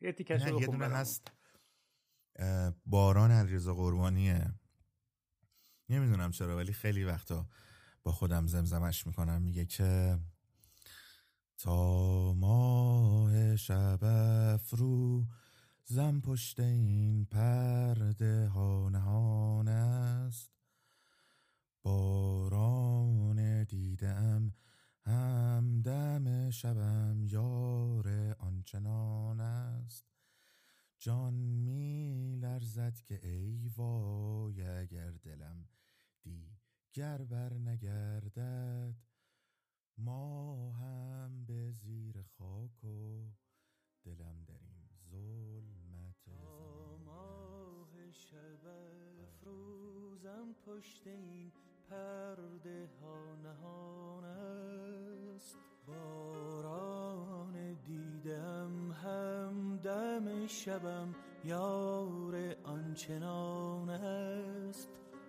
یه 0.00 0.12
دونه 0.66 0.86
هست. 0.86 1.32
باران 2.86 3.30
علیرضا 3.30 3.74
قربانیه. 3.74 4.54
نمی‌دونم 5.88 6.30
چرا 6.30 6.56
ولی 6.56 6.72
خیلی 6.72 7.04
وقتا 7.04 7.46
با 8.02 8.12
خودم 8.12 8.46
زمزمش 8.46 9.06
می‌کنم. 9.06 9.42
میگه 9.42 9.64
که 9.64 10.18
تا 11.58 12.32
ماه 12.32 13.56
شب 13.56 14.04
افرو 14.54 15.26
زم 15.84 16.20
پشت 16.20 16.60
این 16.60 17.24
پرده 17.24 18.48
ها 18.48 18.88
نهان 18.88 19.68
است. 19.68 20.50
باران 21.82 23.64
دیدم 23.64 24.52
همدم 25.02 26.50
شبم 26.50 27.24
یار 27.24 28.36
آنچنان 28.38 29.40
است. 29.40 30.15
جان 30.98 31.34
می 31.34 32.36
لرزد 32.36 33.00
که 33.00 33.26
ای 33.28 33.68
وای 33.76 34.62
اگر 34.62 35.10
دلم 35.10 35.68
دیگر 36.22 37.24
بر 37.24 37.52
نگردد 37.52 38.94
ما 39.98 40.72
هم 40.72 41.44
به 41.44 41.70
زیر 41.70 42.22
خاک 42.22 42.84
و 42.84 43.30
دلم 44.04 44.44
در 44.44 44.60
این 44.62 44.88
ظلمت 45.10 46.28
ماه 47.04 48.10
شب 48.10 48.66
افروزم 49.22 50.54
پشت 50.66 51.06
این 51.06 51.52
پرده 51.90 52.88
ها 53.00 53.36
نهان 53.36 54.24
است. 54.24 55.56
باران 55.86 56.85
هم 60.16 60.24
دم 60.24 60.46
شبم 60.46 61.14
یار 61.44 62.34
آنچنان 62.64 63.90
است. 63.90 64.88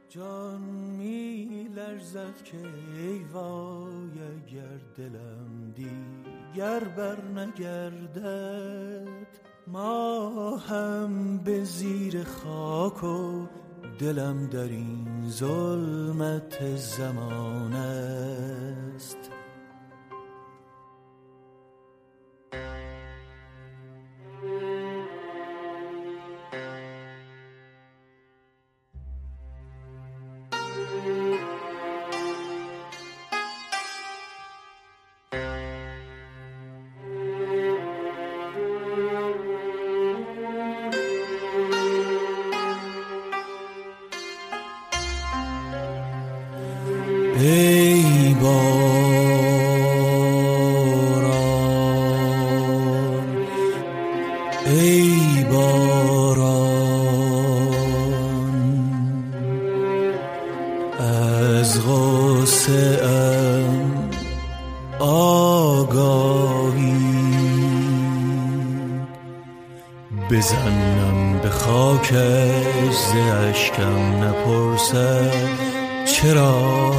جان 0.09 0.61
می 0.97 1.69
لرزد 1.75 2.43
که 2.43 2.57
ای 2.57 3.23
وای 3.23 4.11
اگر 4.11 4.79
دلم 4.97 5.73
دیگر 5.75 6.79
بر 6.79 7.21
نگردد 7.35 9.07
ما 9.67 10.57
هم 10.57 11.37
به 11.37 11.63
زیر 11.63 12.23
خاک 12.23 13.03
و 13.03 13.45
دلم 13.99 14.47
در 14.47 14.59
این 14.59 15.29
ظلمت 15.29 16.75
زمان 16.75 17.73
است. 17.73 19.26
آگاهی. 65.87 66.97
بزنم 70.31 71.39
به 71.43 71.49
خاکش 71.49 72.95
ز 72.95 73.15
اشکم 73.49 74.23
نپرسد 74.23 75.33
چرا 76.05 76.91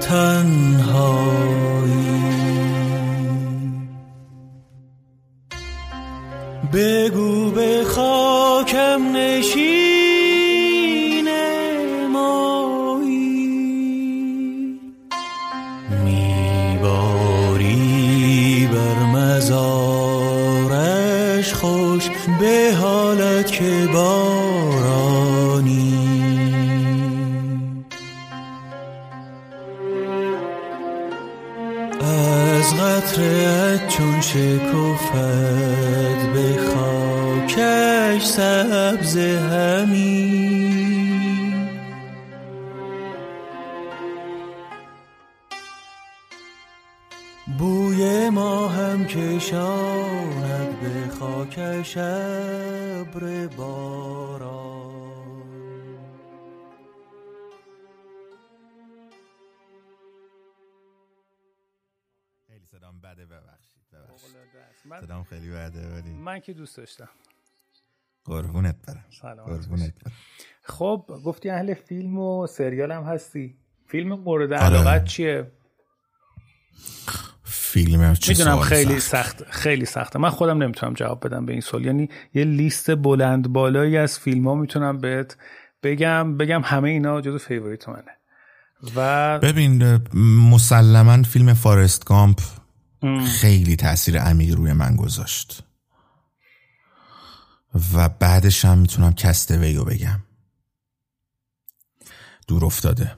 تنهایی. 0.00 1.56
بگو 6.72 7.50
به 7.50 7.84
خاکم 7.84 9.16
نشین. 9.16 9.75
خیلی 65.30 65.50
بده 65.50 65.94
ولی 65.94 66.12
من 66.12 66.40
که 66.40 66.52
دوست 66.52 66.76
داشتم. 66.76 67.08
قربونت 68.24 68.76
برم. 68.86 69.04
قربونت 69.46 69.94
برم. 70.04 70.12
خب 70.62 71.20
گفتی 71.24 71.50
اهل 71.50 71.74
فیلم 71.74 72.18
و 72.18 72.46
سریال 72.46 72.92
هم 72.92 73.02
هستی. 73.02 73.56
فیلم 73.88 74.12
مورد 74.12 74.52
آره. 74.52 74.64
علاقت 74.64 75.04
چیه؟ 75.04 75.52
فیلم 77.44 78.14
چه 78.14 78.32
می‌دونم 78.32 78.60
خیلی 78.60 79.00
سخت. 79.00 79.44
خیلی 79.44 79.84
سخته. 79.84 80.18
من 80.18 80.30
خودم 80.30 80.62
نمی‌تونم 80.62 80.94
جواب 80.94 81.26
بدم 81.26 81.46
به 81.46 81.52
این 81.52 81.60
سوال. 81.60 81.84
یعنی 81.84 82.08
یه 82.34 82.44
لیست 82.44 82.94
بلند 82.96 83.48
بالایی 83.48 83.96
از 83.96 84.18
فیلم 84.18 84.48
ها 84.48 84.54
می‌تونم 84.54 84.98
بهت 84.98 85.36
بگم. 85.82 86.36
بگم 86.36 86.62
همه 86.64 86.88
اینا 86.88 87.20
جزو 87.20 87.38
favorite 87.38 87.88
منه. 87.88 88.16
و 88.96 89.38
ببین 89.38 90.00
مسلما 90.52 91.22
فیلم 91.22 91.54
فارست 91.54 92.04
گامپ 92.04 92.40
خیلی 93.26 93.76
تاثیر 93.76 94.18
عمیقی 94.18 94.52
روی 94.52 94.72
من 94.72 94.96
گذاشت. 94.96 95.62
و 97.94 98.08
بعدش 98.08 98.64
هم 98.64 98.78
می‌تونم 98.78 99.12
کستوی 99.12 99.74
رو 99.74 99.84
بگم. 99.84 100.22
دور 102.48 102.64
افتاده. 102.64 103.16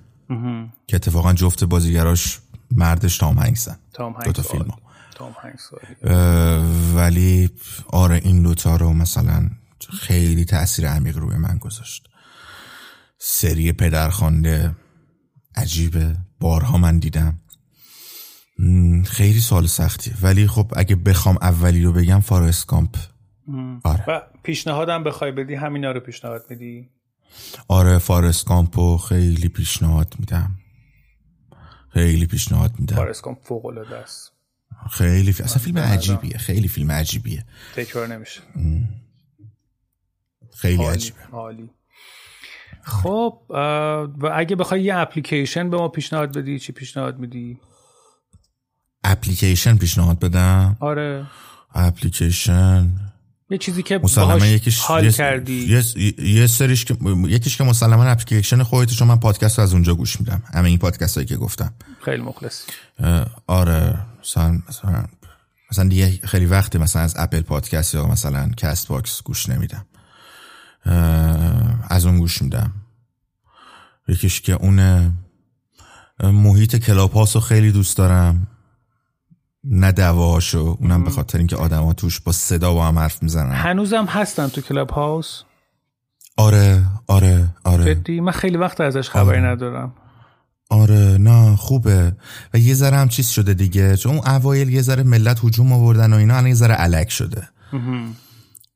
که 0.86 0.96
اتفاقا 0.96 1.32
جفت 1.32 1.64
بازیگراش 1.64 2.40
مردش 2.70 3.18
تام 3.18 3.38
هنگسن 3.38 3.78
دوتا 4.24 4.42
فیلم 4.42 4.70
ولی 6.94 7.50
آره 7.86 8.20
این 8.24 8.42
دوتا 8.42 8.76
رو 8.76 8.92
مثلا 8.92 9.50
خیلی 10.00 10.44
تاثیر 10.44 10.88
عمیق 10.88 11.16
روی 11.18 11.36
من 11.36 11.58
گذاشت. 11.58 12.08
سری 13.18 13.72
پدرخوانده 13.72 14.76
عجیبه. 15.56 16.16
بارها 16.40 16.78
من 16.78 16.98
دیدم. 16.98 17.40
خیلی 19.04 19.40
سال 19.40 19.66
سختی 19.66 20.12
ولی 20.22 20.46
خب 20.46 20.72
اگه 20.76 20.96
بخوام 20.96 21.38
اولی 21.42 21.82
رو 21.82 21.92
بگم 21.92 22.20
فارست 22.20 22.66
کامپ. 22.66 22.96
آره. 23.84 24.04
و 24.08 24.20
پیشنهادم 24.42 25.04
بخوای 25.04 25.32
بدی؟ 25.32 25.54
همینا 25.54 25.92
رو 25.92 26.00
پیشنهاد 26.00 26.44
میدی؟ 26.50 26.88
آره 27.68 27.98
فارست 27.98 28.46
کامپو 28.46 28.96
خیلی 28.96 29.48
پیشنهاد 29.48 30.14
میدم. 30.18 30.50
خیلی 31.88 32.26
پیشنهاد 32.26 32.74
میدم. 32.78 32.96
فارست 32.96 33.22
کامپ 33.22 33.38
فوق 33.42 33.66
العاده 33.66 33.96
است. 33.96 34.32
خیلی 34.90 35.32
فی... 35.32 35.42
اصلا 35.42 35.62
فیلم 35.62 35.78
عجیبیه. 35.78 36.38
خیلی 36.38 36.68
فیلم 36.68 36.90
عجیبیه. 36.90 37.44
تکرار 37.76 38.06
نمیشه. 38.06 38.40
خیلی 40.54 40.82
عالی 40.82 40.94
عجیبه. 40.94 41.18
عالی. 41.32 41.70
خب 42.82 43.42
و 43.48 44.30
اگه 44.34 44.56
بخوای 44.56 44.82
یه 44.82 44.96
اپلیکیشن 44.96 45.70
به 45.70 45.76
ما 45.76 45.88
پیشنهاد 45.88 46.38
بدی 46.38 46.58
چی 46.58 46.72
پیشنهاد 46.72 47.18
میدی؟ 47.18 47.60
اپلیکیشن 49.04 49.76
پیشنهاد 49.76 50.18
بدم؟ 50.18 50.76
آره. 50.80 51.26
اپلیکیشن. 51.74 52.90
یه 53.50 53.58
چیزی 53.58 53.82
که 53.82 54.00
مسلما 54.02 54.46
یکیش 54.46 54.78
حال 54.78 55.04
یه, 55.04 55.12
کردی. 55.12 55.66
یه, 55.66 55.82
یه 56.28 56.46
سریش 56.46 56.84
که 56.84 56.96
یکیش 57.26 57.56
که 57.56 57.64
مسلما 57.64 58.04
اپلیکیشن 58.04 58.62
خودت 58.62 58.92
چون 58.92 59.08
من 59.08 59.16
پادکست 59.16 59.58
رو 59.58 59.64
از 59.64 59.72
اونجا 59.72 59.94
گوش 59.94 60.20
میدم. 60.20 60.42
همه 60.54 60.68
این 60.68 60.78
پادکست 60.78 61.14
هایی 61.14 61.26
که 61.26 61.36
گفتم. 61.36 61.74
خیلی 62.04 62.22
مخلص 62.22 62.62
آره 63.46 63.98
مثلا 64.20 64.62
مثلا 64.68 65.04
مثلا 65.70 65.88
دیگه 65.88 66.20
خیلی 66.24 66.46
وقتی 66.46 66.78
مثلا 66.78 67.02
از 67.02 67.14
اپل 67.18 67.40
پادکست 67.40 67.94
یا 67.94 68.06
مثلا 68.06 68.50
کست 68.56 68.88
باکس 68.88 69.22
گوش 69.22 69.48
نمیدم. 69.48 69.86
از 71.88 72.06
اون 72.06 72.18
گوش 72.18 72.42
میدم. 72.42 72.72
یکیش 74.08 74.40
که 74.40 74.52
اون 74.52 75.12
محیط 76.22 76.76
کلاپاس 76.76 77.36
رو 77.36 77.42
خیلی 77.42 77.72
دوست 77.72 77.96
دارم. 77.96 78.46
نه 79.64 79.92
دواشو 79.92 80.76
اونم 80.80 81.04
به 81.04 81.10
خاطر 81.10 81.38
اینکه 81.38 81.56
آدما 81.56 81.92
توش 81.92 82.20
با 82.20 82.32
صدا 82.32 82.74
با 82.74 82.86
هم 82.86 82.98
حرف 82.98 83.22
می‌زنن. 83.22 83.52
هنوزم 83.52 84.04
هستن 84.04 84.48
تو 84.48 84.60
کلاب 84.60 84.90
هاوس 84.90 85.42
آره 86.36 86.82
آره 87.06 87.48
آره. 87.64 87.94
جدی؟ 87.94 88.20
من 88.20 88.32
خیلی 88.32 88.56
وقت 88.56 88.80
ازش 88.80 89.10
خبری 89.10 89.40
ندارم. 89.40 89.92
آره 90.70 91.16
نه 91.20 91.56
خوبه. 91.56 92.12
و 92.54 92.58
یه 92.58 92.74
ذره 92.74 92.96
هم 92.96 93.08
چیز 93.08 93.28
شده 93.28 93.54
دیگه. 93.54 93.96
چون 93.96 94.14
اون 94.16 94.28
اوایل 94.28 94.68
یه 94.68 94.82
ذره 94.82 95.02
ملت 95.02 95.44
هجوم 95.44 95.72
آوردن 95.72 96.12
و 96.12 96.16
اینا 96.16 96.34
الان 96.34 96.46
یه 96.48 96.54
ذره 96.54 96.74
علک 96.74 97.10
شده. 97.10 97.48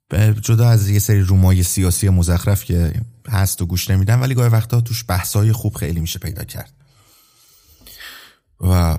به- 0.09 0.35
جدا 0.41 0.69
از 0.69 0.89
یه 0.89 0.99
سری 0.99 1.21
رومای 1.21 1.63
سیاسی 1.63 2.09
مزخرف 2.09 2.63
که 2.63 2.93
هست 3.29 3.61
و 3.61 3.65
گوش 3.65 3.89
نمیدن 3.89 4.19
ولی 4.19 4.33
گاهی 4.35 4.49
وقتا 4.49 4.81
توش 4.81 5.05
بحثای 5.07 5.51
خوب 5.51 5.75
خیلی 5.75 5.99
میشه 5.99 6.19
پیدا 6.19 6.43
کرد. 6.43 6.73
و 8.61 8.97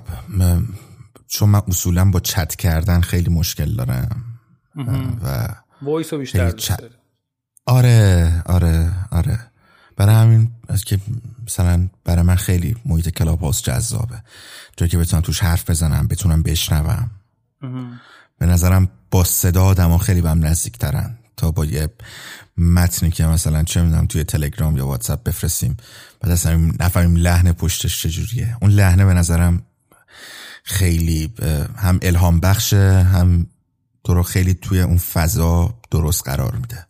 چون 1.27 1.49
من 1.49 1.61
اصولا 1.67 2.05
با 2.05 2.19
چت 2.19 2.55
کردن 2.55 3.01
خیلی 3.01 3.29
مشکل 3.29 3.75
دارم. 3.75 4.23
و 5.23 5.47
وایس 5.81 6.13
رو 6.13 6.19
بیشتر 6.19 6.39
خیلی 6.39 6.51
دوست 6.51 6.71
چ- 6.73 6.79
داری. 6.81 6.93
آره 7.65 8.41
آره 8.45 8.91
آره. 9.11 9.39
برای 9.97 10.15
همین 10.15 10.51
از 10.67 10.83
که 10.83 10.99
مثلا 11.47 11.87
برای 12.03 12.21
من 12.21 12.35
خیلی 12.35 12.75
محیط 12.85 13.09
کلاب 13.09 13.41
هاوس 13.41 13.61
جذابه. 13.61 14.23
جایی 14.77 14.89
که 14.89 14.97
بتونم 14.97 15.21
توش 15.21 15.39
حرف 15.39 15.69
بزنم 15.69 16.07
بتونم 16.07 16.43
بشنوم. 16.43 17.09
به 18.37 18.45
نظرم 18.45 18.89
با 19.11 19.23
صدا 19.23 19.63
آدم 19.63 19.97
خیلی 19.97 20.21
به 20.21 20.29
هم 20.29 20.45
نزدیک 20.45 20.77
ترن 20.77 21.17
تا 21.37 21.51
با 21.51 21.65
یه 21.65 21.89
متنی 22.57 23.11
که 23.11 23.25
مثلا 23.25 23.63
چه 23.63 23.81
می‌دونم 23.81 24.05
توی 24.05 24.23
تلگرام 24.23 24.77
یا 24.77 24.87
واتساپ 24.87 25.23
بفرستیم 25.23 25.77
بعد 26.21 26.31
اصلا 26.31 26.71
نفهمیم 26.79 27.15
لحن 27.15 27.51
پشتش 27.51 28.01
چجوریه. 28.01 28.57
اون 28.61 28.71
لحنه 28.71 29.05
به 29.05 29.13
نظرم 29.13 29.61
خیلی 30.67 31.33
هم 31.77 31.99
الهام 32.01 32.39
بخشه 32.39 32.91
هم 32.91 33.47
تو 34.03 34.13
رو 34.13 34.23
خیلی 34.23 34.53
توی 34.53 34.81
اون 34.81 34.97
فضا 34.97 35.79
درست 35.91 36.23
قرار 36.25 36.55
میده. 36.55 36.87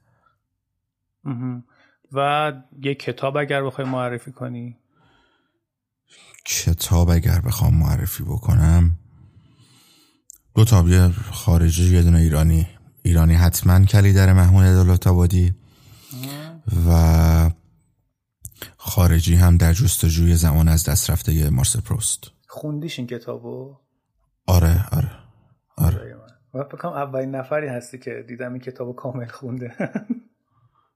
و 2.12 2.52
یه 2.84 2.96
کتاب 2.96 3.38
اگر 3.38 3.64
بخوای 3.64 3.88
معرفی 3.88 4.32
کنی؟ 4.32 4.78
کتاب 6.46 7.10
اگر 7.10 7.42
بخوام 7.42 7.74
معرفی 7.74 8.24
بکنم. 8.24 9.00
دو 10.56 10.66
تا 10.66 10.90
یه 10.90 11.10
خارجی 11.32 11.96
یه 11.96 12.02
دونه 12.02 12.20
ایرانی. 12.20 12.68
ایرانی 13.02 13.34
حتما 13.34 13.86
کلیدر 13.86 14.34
محمود 14.34 14.66
دولت 14.66 15.08
آبادی 15.08 15.54
و 16.88 17.52
خارجی 18.78 19.36
هم 19.36 19.58
در 19.58 19.74
جستجوی 19.74 20.36
زمان 20.36 20.68
از 20.68 20.84
دست 20.84 21.10
رفته 21.10 21.50
مارسل 21.50 21.80
پروست. 21.80 22.35
خوندیش 22.56 23.00
این 23.00 23.08
کتابو؟ 23.08 23.76
آره 24.48 24.86
آره 24.92 25.12
آره. 25.78 26.16
و 26.54 26.64
بکنم 26.64 26.92
اولین 26.92 27.36
نفری 27.36 27.68
هستی 27.68 28.00
که 28.00 28.26
دیدم 28.28 28.52
این 28.54 28.62
کتابو 28.62 28.94
کامل 28.94 29.26
خونده. 29.28 29.72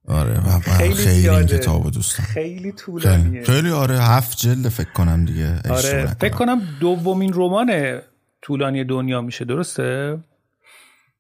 آره 0.08 0.40
و 0.40 0.48
من 0.50 0.60
خیلی 0.60 0.94
خیلی, 0.94 1.10
این 1.10 1.22
زیاده. 1.22 1.58
کتاب 1.60 1.84
رو 1.84 1.90
دوستم 1.90 2.24
خیلی 2.24 2.72
طولانیه. 2.72 3.44
خیلی 3.44 3.70
آره 3.72 3.98
هفت 4.00 4.38
جلد 4.38 4.70
فکر 4.70 4.92
کنم 4.94 5.26
دیگه 5.26 5.62
آره 5.70 6.06
فکر. 6.06 6.34
کنم 6.34 6.62
دومین 6.80 7.34
رمان 7.36 8.00
طولانی 8.42 8.84
دنیا 8.84 9.22
میشه 9.22 9.46
درسته؟ 9.46 10.20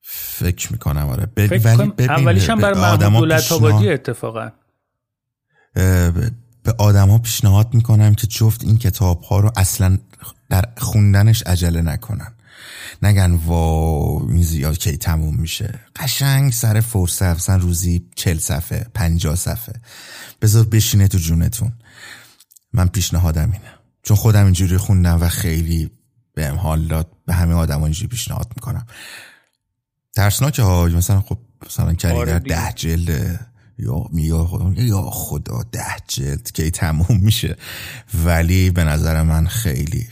فکر 0.01 0.71
می‌کنم 0.71 1.09
آره. 1.09 1.25
ب- 1.25 1.45
فکر 1.45 1.77
ولی 1.77 1.91
ببین 1.91 2.09
اولیش 2.11 2.49
هم 2.49 2.57
بر 2.59 2.73
محمود 2.73 3.19
دولت 3.19 3.51
آبادی 3.51 3.89
اتفاقا. 3.89 4.49
به 6.69 6.75
آدما 6.77 7.17
پیشنهاد 7.17 7.73
می‌کنم 7.73 8.15
که 8.15 8.27
جفت 8.27 8.63
این 8.63 8.77
کتاب 8.77 9.21
ها 9.21 9.39
رو 9.39 9.51
اصلا 9.55 9.97
در 10.49 10.65
خوندنش 10.77 11.43
عجله 11.43 11.81
نکنن. 11.81 12.33
نگن 13.01 13.31
وا 13.31 14.21
این 14.29 14.43
زیاد 14.43 14.77
کی 14.77 14.97
تموم 14.97 15.35
میشه. 15.35 15.79
قشنگ 15.95 16.53
سر 16.53 16.79
فرصت 16.81 17.35
مثلا 17.35 17.57
روزی 17.57 18.05
چل 18.15 18.37
صفحه 18.37 18.87
پنجاه 18.93 19.35
صفحه. 19.35 19.73
بذار 20.41 20.65
بشینه 20.65 21.07
تو 21.07 21.17
جونتون. 21.17 21.71
من 22.73 22.87
پیشنهادم 22.87 23.51
اینه. 23.51 23.73
چون 24.03 24.17
خودم 24.17 24.45
اینجوری 24.45 24.77
خوندم 24.77 25.21
و 25.21 25.29
خیلی 25.29 25.91
بهم 26.33 26.55
حال 26.55 26.87
داد 26.87 27.11
به 27.25 27.33
همه 27.33 27.53
آدما 27.53 27.85
اینجوری 27.85 28.07
پیشنهاد 28.07 28.51
می‌کنم. 28.55 28.85
ترسناکه 30.15 30.61
ها 30.61 30.85
مثلا 30.85 31.21
خب 31.21 31.39
مثلا 31.65 31.93
کلیدر 31.93 32.17
آره. 32.17 32.39
ده 32.39 32.73
جلده. 32.75 33.39
یا 33.79 34.05
یا 34.13 34.45
خدا 34.45 34.73
یا 34.77 35.01
خدا 35.01 35.63
ده 35.71 35.95
جلد 36.07 36.51
کی 36.51 36.71
تموم 36.71 37.19
میشه. 37.21 37.57
ولی 38.25 38.69
به 38.71 38.83
نظر 38.83 39.23
من 39.23 39.47
خیلی 39.47 40.07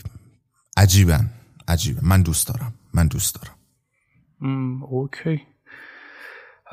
عجیبن. 0.76 1.30
عجیبه. 1.68 2.00
من 2.02 2.22
دوست 2.22 2.46
دارم. 2.48 2.74
من 2.94 3.06
دوست 3.06 3.34
دارم. 3.34 3.54
م، 4.40 4.82
اوکی. 4.84 5.40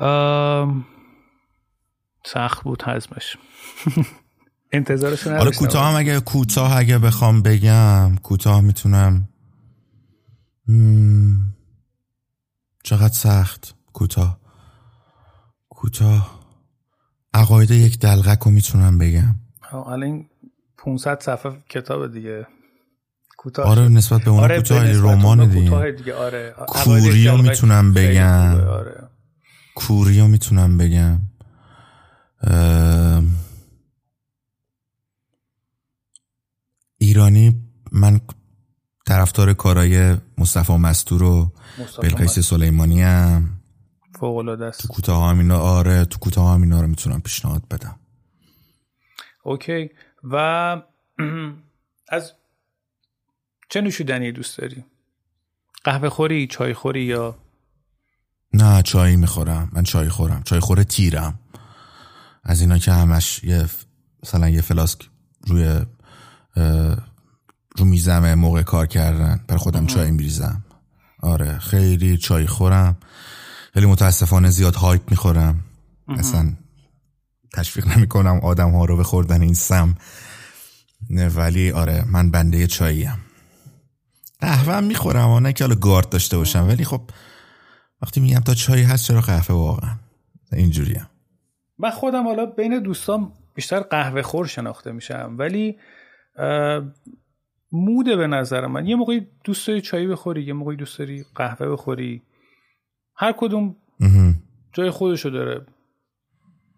ام، 0.00 0.84
سخت 2.26 2.62
بود 2.62 2.82
حزمش. 2.82 3.36
انتظارش 4.72 5.26
حالا 5.26 5.50
کوتاه 5.50 5.88
هم 5.88 5.96
اگه 5.96 6.20
کوتاه 6.20 6.76
اگه 6.76 6.98
بخوام 6.98 7.42
بگم 7.42 8.16
کوتاه 8.22 8.60
می‌تونم 8.60 9.28
مم، 10.68 11.54
چقدر 12.84 13.14
سخت. 13.14 13.74
کوتاه. 13.92 14.38
کوتاه. 15.68 16.35
عقاید 17.36 17.70
یک 17.70 17.98
دلغک 17.98 18.38
رو 18.38 18.50
می‌تونم 18.50 18.98
بگم. 18.98 19.34
الان 19.72 20.02
این 20.02 20.28
500 20.78 21.20
صفحه 21.20 21.52
کتاب 21.68 22.12
دیگه. 22.12 22.46
کوتاه 23.36 23.66
آره. 23.66 23.88
نسبت 23.88 24.22
به 24.24 24.30
اون 24.30 24.40
آره 24.42 24.56
کوتاه 24.56 24.92
رمان 24.92 25.48
دیگه. 25.48 25.90
دیگه 25.90 26.14
آره. 26.14 26.54
کوری 26.68 27.26
رو 27.26 27.34
اولش 27.34 27.48
می‌تونم 27.48 27.94
بگم. 27.94 28.60
آره. 28.68 29.08
کوری 29.74 30.20
رو 30.20 30.28
می‌تونم 30.28 30.78
بگم. 30.78 31.20
ایرانی 36.98 37.62
من 37.92 38.20
طرفدار 39.06 39.52
کارای 39.52 40.16
مصطفی 40.38 40.72
مستور 40.76 41.22
و 41.22 41.52
بلقیس. 42.02 42.38
سلیمانی 42.38 43.02
هم 43.02 43.55
فوق 44.16 44.36
العاده 44.36 44.64
است 44.64 44.86
کوتاه 44.86 45.30
هم 45.30 45.38
اینا 45.38 45.58
آره 45.58 46.04
تو 46.04 46.18
کوتاه 46.18 46.54
هم 46.54 46.62
اینا 46.62 46.80
رو 46.80 46.86
می‌تونم 46.86 47.20
پیشنهاد 47.20 47.68
بدم. 47.68 47.96
اوکی. 49.42 49.90
و 50.24 50.36
از 52.08 52.32
چه 53.68 53.80
نوشیدنی 53.80 54.32
دوست 54.32 54.58
داری؟ 54.58 54.84
قهوه 55.84 56.08
خوری 56.08 56.46
چای 56.46 56.74
خوری 56.74 57.04
یا؟ 57.04 57.38
نه 58.52 58.82
چای 58.82 59.16
می‌خورم. 59.16 59.70
من 59.72 59.82
چای 59.82 60.08
خورم. 60.08 60.42
چای 60.42 60.60
خوره 60.60 60.84
تیرم. 60.84 61.38
از 62.44 62.60
اینا 62.60 62.78
که 62.78 62.92
همش 62.92 63.44
یه 63.44 63.66
مثلا 64.22 64.48
یه 64.48 64.60
فلاسک 64.60 65.08
روی 65.46 65.80
رو 67.76 67.84
میزمه 67.84 68.34
موقع 68.34 68.62
کار 68.62 68.86
کردن 68.86 69.44
بر 69.48 69.56
خودم 69.56 69.86
چای 69.86 70.10
میریزم. 70.10 70.64
آره 71.22 71.58
خیلی 71.58 72.18
چای 72.18 72.46
خورم. 72.46 72.96
خیلی 73.76 73.86
متاسفانه 73.86 74.50
زیاد 74.50 74.74
هایپ 74.74 75.10
می‌خورم. 75.10 75.64
اصلا 76.08 76.52
تشویق 77.54 77.88
نمی‌کنم 77.96 78.40
آدم 78.42 78.70
ها 78.70 78.84
رو 78.84 78.96
به 78.96 79.04
خوردن 79.04 79.42
این 79.42 79.54
سم. 79.54 79.94
نه 81.10 81.28
ولی 81.28 81.70
آره 81.70 82.04
من 82.12 82.30
بنده 82.30 82.66
چاییم. 82.66 83.18
قهوه 84.40 84.74
هم 84.74 84.84
می‌خورم 84.84 85.30
نه 85.30 85.52
که 85.52 85.64
حالا 85.64 85.76
گارد 85.76 86.08
داشته 86.08 86.36
باشم 86.36 86.68
ولی 86.68 86.84
خب 86.84 87.00
وقتی 88.02 88.20
میگم 88.20 88.40
تا 88.40 88.54
چایی 88.54 88.82
هست 88.82 89.04
چرا 89.04 89.20
قهوه 89.20 89.56
واقعا؟ 89.56 89.96
اینجوری 90.52 90.94
هم. 90.94 91.06
من 91.78 91.90
خودم 91.90 92.24
حالا 92.24 92.46
بین 92.46 92.82
دوستان 92.82 93.32
بیشتر 93.54 93.80
قهوه 93.80 94.22
خور 94.22 94.46
شناخته 94.46 94.92
میشم 94.92 95.36
ولی 95.38 95.76
موده 97.72 98.16
به 98.16 98.26
نظر 98.26 98.66
من. 98.66 98.86
یه 98.86 98.96
موقعی 98.96 99.26
دوست 99.44 99.68
داری 99.68 99.80
چای 99.80 100.06
بخوری 100.06 100.42
یه 100.44 100.52
موقعی 100.52 100.76
دوست 100.76 100.98
داری 100.98 101.24
قهوه 101.34 101.68
بخوری. 101.68 102.22
هر 103.16 103.34
کدوم 103.38 103.76
جای 104.72 104.90
خودشو 104.90 105.28
داره. 105.28 105.66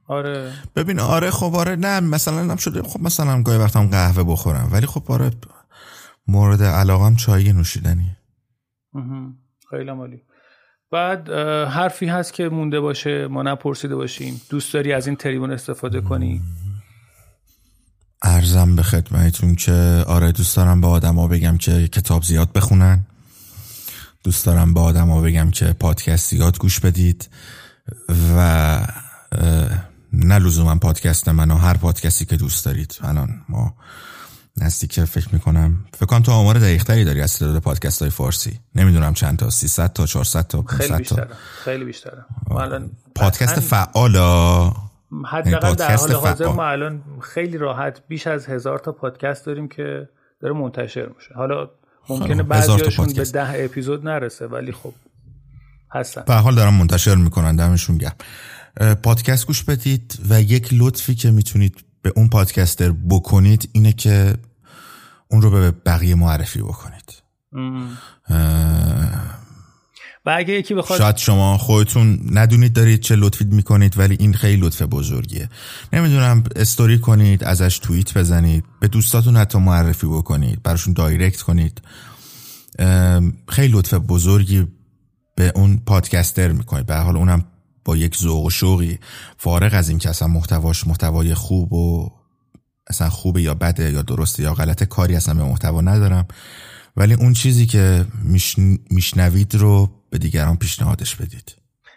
آره. 0.06 0.52
ببین 0.76 1.00
آره 1.00 1.30
خب 1.30 1.54
آره 1.54 1.76
نه 1.76 2.00
مثلا 2.00 2.38
هم 2.38 2.56
شده. 2.56 2.82
خب 2.82 3.00
مثلا 3.00 3.42
گاهی 3.42 3.58
وقتم 3.58 3.86
قهوه 3.86 4.24
بخورم. 4.24 4.68
ولی 4.72 4.86
خب 4.86 5.12
آره 5.12 5.30
مورد 6.26 6.62
علاقم 6.62 7.16
چای 7.16 7.52
نوشیدنی. 7.52 8.16
خیلی 9.70 9.92
مالی 9.92 10.22
بعد 10.90 11.30
حرفی 11.68 12.06
هست 12.06 12.32
که 12.32 12.48
مونده 12.48 12.80
باشه. 12.80 13.26
ما 13.26 13.42
نپرسیده 13.42 13.96
باشیم. 13.96 14.40
دوست 14.50 14.74
داری 14.74 14.92
از 14.92 15.06
این 15.06 15.16
تریبون 15.16 15.50
استفاده 15.50 16.00
کنی؟ 16.00 16.42
ارزم 18.22 18.76
به 18.76 18.82
خدمتون 18.82 19.54
که 19.54 20.04
آره 20.06 20.32
دوست 20.32 20.56
دارم 20.56 20.80
به 20.80 20.86
آدما 20.86 21.28
بگم 21.28 21.56
که 21.56 21.88
کتاب 21.88 22.22
زیاد 22.22 22.52
بخونن. 22.52 23.06
دوست 24.28 24.46
دارم 24.46 24.74
به 24.74 24.80
آدما 24.80 25.20
بگم 25.20 25.50
که 25.50 25.72
پادکست 25.72 26.30
زیاد 26.30 26.58
گوش 26.58 26.80
بدید 26.80 27.28
و 28.36 28.80
نه 30.12 30.38
لزوما 30.38 30.74
پادکست 30.74 31.28
منو 31.28 31.54
هر 31.54 31.76
پادکستی 31.76 32.24
که 32.24 32.36
دوست 32.36 32.64
دارید. 32.64 32.98
الان 33.02 33.28
ما 33.48 33.74
که 34.90 35.04
فکر 35.04 35.28
می‌کنم 35.32 35.84
فکر 35.94 36.06
کنم 36.06 36.22
تو 36.22 36.32
آمار 36.32 36.58
دقیقتری 36.58 37.04
داری 37.04 37.20
از 37.20 37.38
تعداد 37.38 37.62
پادکست 37.62 38.02
های 38.02 38.10
فارسی. 38.10 38.60
نمی‌دونم 38.74 39.14
چند 39.14 39.38
تا 39.38 39.50
300 39.50 39.92
تا 39.92 40.06
400 40.06 40.46
تا 40.46 40.62
500 40.62 41.02
تا. 41.02 41.26
خیلی 41.64 41.84
بیشتره. 41.84 42.24
پادکست 43.14 43.60
فعالا. 43.60 44.72
حداقل 45.26 45.74
در 45.74 45.96
حال 45.96 46.12
حاضر 46.12 46.46
ما 46.46 46.64
الان 46.64 47.02
خیلی 47.20 47.58
راحت 47.58 48.02
بیش 48.08 48.26
از 48.26 48.46
هزار 48.46 48.78
تا 48.78 48.92
پادکست 48.92 49.46
داریم 49.46 49.68
که 49.68 50.08
داره 50.40 50.54
منتشر 50.54 51.06
میشه. 51.16 51.34
حالا 51.34 51.68
ممکنه 52.08 52.42
بعضیاشون 52.42 53.12
به 53.12 53.24
ده 53.24 53.64
اپیزود 53.64 54.08
نرسه 54.08 54.46
ولی 54.46 54.72
خب 54.72 54.94
هستن. 55.92 56.22
به 56.26 56.34
حال 56.34 56.54
دارم 56.54 56.74
منتشر 56.74 57.14
می‌کنن 57.14 57.56
دمشون 57.56 57.98
گرم. 57.98 58.16
پادکست 59.02 59.46
گوش 59.46 59.64
بدید 59.64 60.18
و 60.30 60.42
یک 60.42 60.68
لطفی 60.72 61.14
که 61.14 61.30
می‌تونید 61.30 61.84
به 62.02 62.12
اون 62.16 62.28
پادکستر 62.28 62.92
بکنید 63.10 63.68
اینه 63.72 63.92
که 63.92 64.34
اون 65.28 65.42
رو 65.42 65.50
به 65.50 65.70
بقیه 65.70 66.14
معرفی 66.14 66.62
بکنید. 66.62 67.22
و 70.26 70.34
اگه 70.36 70.54
یکی 70.54 70.74
بخواد 70.74 70.98
شاید 70.98 71.16
شما 71.16 71.58
خودتون 71.58 72.20
ندونید 72.32 72.72
دارید 72.72 73.00
چه 73.00 73.16
لطفی 73.16 73.44
می‌کنید 73.44 73.98
ولی 73.98 74.16
این 74.20 74.34
خیلی 74.34 74.62
لطف 74.62 74.82
بزرگیه. 74.82 75.48
نمی‌دونم 75.92 76.44
استوری 76.56 76.98
کنید 76.98 77.44
ازش 77.44 77.78
توییت 77.78 78.18
بزنید 78.18 78.64
به 78.80 78.88
دوستاتون 78.88 79.36
حتی 79.36 79.58
معرفی 79.58 80.06
بکنید 80.06 80.62
براشون 80.62 80.94
دایرکت 80.94 81.42
کنید. 81.42 81.82
خیلی 83.48 83.72
لطف 83.72 83.94
بزرگی 83.94 84.66
به 85.34 85.52
اون 85.54 85.82
پادکستر 85.86 86.52
می‌کنید. 86.52 86.86
به 86.86 86.96
حال 86.96 87.16
اونم 87.16 87.44
با 87.84 87.96
یک 87.96 88.16
ذوق 88.16 88.44
و 88.44 88.50
شوقی. 88.50 88.98
فارغ 89.36 89.74
از 89.74 89.88
این 89.88 89.98
که 89.98 90.10
اصلا 90.10 90.28
محتواش 90.28 90.86
محتوای 90.86 91.34
خوب 91.34 91.72
و 91.72 92.12
اصلا 92.86 93.10
خوبه 93.10 93.42
یا 93.42 93.54
بده 93.54 93.92
یا 93.92 94.02
درسته 94.02 94.42
یا 94.42 94.54
غلطه 94.54 94.86
کاری 94.86 95.16
اصلا 95.16 95.34
به 95.34 95.44
محتوا 95.44 95.80
ندارم. 95.80 96.28
ولی 96.96 97.14
اون 97.14 97.32
چیزی 97.32 97.66
که 97.66 98.06
میشنوید 98.90 99.54
رو 99.54 99.90
به 100.10 100.18
دیگران 100.18 100.56
پیشنهادش 100.56 101.16
بدید. 101.16 101.56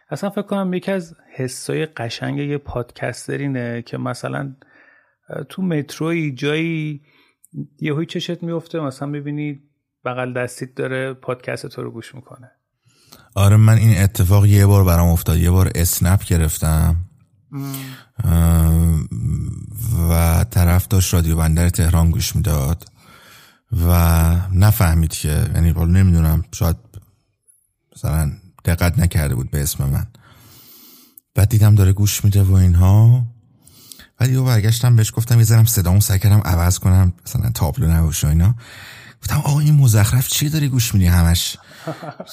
اصلا 0.10 0.30
فکر 0.30 0.42
کنم 0.42 0.74
یکی 0.74 0.92
از 0.92 1.16
حسای 1.36 1.86
قشنگ 1.86 2.38
یه 2.38 2.58
پادکسترینه 2.58 3.82
که 3.82 3.98
مثلا 3.98 4.56
تو 5.50 5.62
متروی 5.62 6.32
جایی 6.32 7.02
یهوی 7.80 8.06
چشت 8.06 8.44
میفته 8.44 8.80
مثلا 8.80 9.08
می‌بینی 9.08 9.60
بغل 10.06 10.34
دستیت 10.34 10.76
داره 10.76 11.14
پادکست 11.14 11.68
تو 11.68 11.84
رو 11.84 11.92
گوش 11.92 12.16
می‌کنه. 12.16 12.52
آره 13.36 13.56
من 13.56 13.78
این 13.78 13.98
اتفاق 13.98 14.46
یه 14.46 14.66
بار 14.66 14.84
برام 14.84 15.10
افتاد. 15.10 15.38
یه 15.38 15.52
بار 15.52 15.72
اسنپ 15.76 16.24
گرفتم. 16.24 16.96
و 20.10 20.44
طرف 20.52 20.88
داشت 20.88 21.14
رادیو 21.14 21.36
بندر 21.36 21.70
تهران 21.70 22.12
گوش 22.12 22.36
می‌داد. 22.36 22.86
و 23.88 23.92
نفهمید 24.54 25.14
که 25.14 25.50
یعنی 25.56 25.74
نمی‌دونم 25.74 26.44
شاید 26.54 26.78
مثلا 28.02 28.32
دقت 28.66 29.00
نکرده 29.00 29.36
بود 29.36 29.52
به 29.52 29.64
اسم 29.64 29.86
من. 29.86 30.08
بعد 31.36 31.50
دیدم 31.50 31.76
داره 31.76 31.94
گوش 31.94 32.24
میده 32.24 32.44
و 32.44 32.54
اینها. 32.54 33.26
بعد 34.18 34.30
یه 34.30 34.42
برگشتم 34.42 34.96
بهش 34.96 35.12
گفتم 35.16 35.38
یه 35.38 35.44
ذرم 35.44 35.66
صدامو 35.66 36.02
سعی 36.02 36.20
کردم 36.20 36.42
عوض 36.46 36.80
کنم 36.80 37.14
مثلا 37.26 37.50
تابلو 37.50 37.88
نباشه 37.88 38.28
اینا. 38.28 38.56
گفتم 39.22 39.36
آقا 39.36 39.60
این 39.60 39.76
مزخرف 39.76 40.28
چی 40.28 40.50
داری 40.50 40.70
گوش 40.70 40.94
میدی 40.94 41.06
همش؟ 41.06 41.58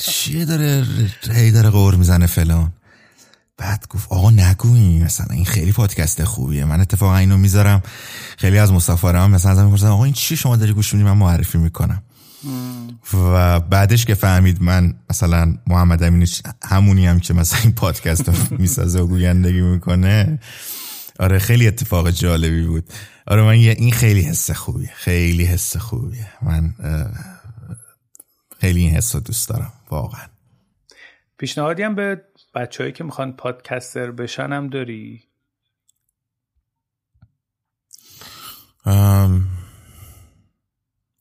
چیه 0.00 0.44
داره 0.44 0.86
هی 1.30 1.50
داره 1.50 1.70
قور 1.70 1.94
می‌زنه 1.94 2.26
فلان؟ 2.26 2.72
بعد 3.56 3.86
گفت 3.90 4.12
آقا 4.12 4.30
نگویی 4.30 5.02
مثلا 5.02 5.26
این 5.30 5.44
خیلی 5.44 5.72
پادکست 5.72 6.24
خوبیه 6.24 6.64
من 6.64 6.80
اتفاقا 6.80 7.16
اینو 7.16 7.36
می‌ذارم. 7.36 7.82
خیلی 8.38 8.58
از 8.58 8.72
مسافرام 8.72 9.30
مثلا 9.30 9.52
ازم 9.52 9.64
می‌پرسن 9.64 9.86
آقا 9.86 10.04
این 10.04 10.14
چی 10.14 10.36
شما 10.36 10.56
داری 10.56 10.72
گوش 10.72 10.94
میدی؟ 10.94 11.04
من 11.04 11.16
معرفی 11.16 11.58
می‌کنم. 11.58 12.02
و 13.14 13.60
بعدش 13.60 14.04
که 14.04 14.14
فهمید 14.14 14.62
من 14.62 14.94
مثلا 15.10 15.54
محمد 15.66 16.02
امین 16.02 16.26
همونی 16.64 17.06
هم 17.06 17.20
که 17.20 17.34
مثلا 17.34 17.60
این 17.60 17.72
پادکست 17.72 18.28
رو 18.28 18.34
می‌سازه 18.58 19.00
و 19.00 19.06
گویندگی 19.06 19.60
می‌کنه. 19.60 20.38
آره 21.18 21.38
خیلی 21.38 21.68
اتفاق 21.68 22.10
جالبی 22.10 22.66
بود. 22.66 22.84
آره 23.26 23.42
من 23.42 23.48
این 23.50 23.92
خیلی 23.92 24.20
حس 24.20 24.50
خوبیه. 24.50 24.92
خیلی 24.94 25.44
حس 25.44 25.76
خوبیه. 25.76 26.32
من 26.42 26.74
خیلی 28.60 28.80
این 28.80 28.90
حس 28.90 29.14
رو 29.14 29.20
دوست 29.20 29.48
دارم 29.48 29.72
واقعا. 29.90 30.26
پیشنهادی 31.38 31.82
هم 31.82 31.94
به 31.94 32.22
بچههایی 32.54 32.92
که 32.92 33.04
می‌خوان 33.04 33.32
پادکستر 33.32 34.10
بشن 34.10 34.52
هم 34.52 34.68
داری؟ 34.68 35.24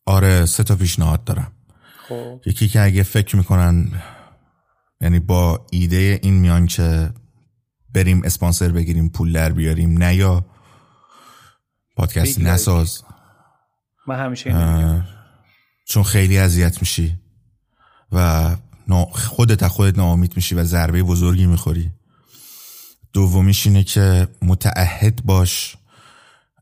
آره 0.07 0.45
سه 0.45 0.63
تا 0.63 0.75
پیشنهاد 0.75 1.23
دارم. 1.23 1.51
خب. 2.09 2.41
یکی 2.45 2.67
که 2.67 2.81
اگه 2.81 3.03
فکر 3.03 3.35
می‌کنن 3.35 3.91
یعنی 5.01 5.19
با 5.19 5.65
ایده 5.71 6.19
این 6.23 6.33
میان 6.33 6.67
که 6.67 7.09
بریم 7.93 8.21
اسپانسر 8.23 8.69
بگیریم 8.69 9.09
پول 9.09 9.33
در 9.33 9.51
بیاریم 9.51 9.97
نه 9.97 10.15
یا 10.15 10.45
پادکست 11.95 12.39
نساز. 12.39 13.03
من 14.07 14.25
همیشه 14.25 15.05
چون 15.85 16.03
خیلی 16.03 16.37
اذیت 16.37 16.79
میشی 16.81 17.19
و 18.11 18.55
خودت 19.11 19.67
خودت 19.67 19.97
ناامید 19.97 20.35
میشی 20.35 20.55
و 20.55 20.63
ضربه 20.63 21.03
بزرگی 21.03 21.45
می‌خوری. 21.45 21.91
دومیش 23.13 23.67
اینه 23.67 23.83
که 23.83 24.27
متعهد 24.41 25.25
باش. 25.25 25.77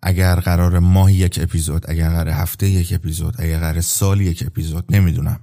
اگر 0.08 0.36
قرار 0.36 0.80
ماهی 0.80 1.16
یک 1.16 1.40
اپیزود 1.42 1.86
اگر 1.90 2.10
قرار 2.10 2.30
هفته 2.30 2.70
یک 2.70 2.94
اپیزود 2.94 3.36
اگر 3.42 3.60
قرار 3.60 3.82
سال 3.82 4.22
یک 4.22 4.44
اپیزود 4.48 4.86
نمی‌دونم. 4.96 5.40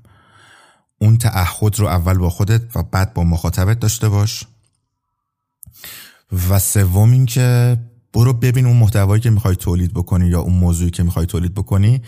اون 0.98 1.18
تعهد 1.18 1.78
رو 1.78 1.86
اول 1.86 2.18
با 2.18 2.30
خودت 2.30 2.76
و 2.76 2.82
بعد 2.82 3.14
با 3.14 3.24
مخاطبت 3.24 3.78
داشته 3.78 4.08
باش. 4.08 4.44
و 6.48 6.58
سوم 6.58 7.10
این 7.10 7.26
که 7.26 7.76
برو 8.12 8.32
ببین 8.32 8.66
اون 8.66 8.76
محتوایی 8.76 9.22
که 9.22 9.30
می‌خوای 9.30 9.56
تولید 9.56 9.94
بکنی 9.94 10.28
یا 10.28 10.40
اون 10.40 10.54
موضوعی 10.54 10.90
که 10.90 11.02
می‌خوای 11.02 11.26
تولید 11.26 11.54
بکنی 11.54 12.02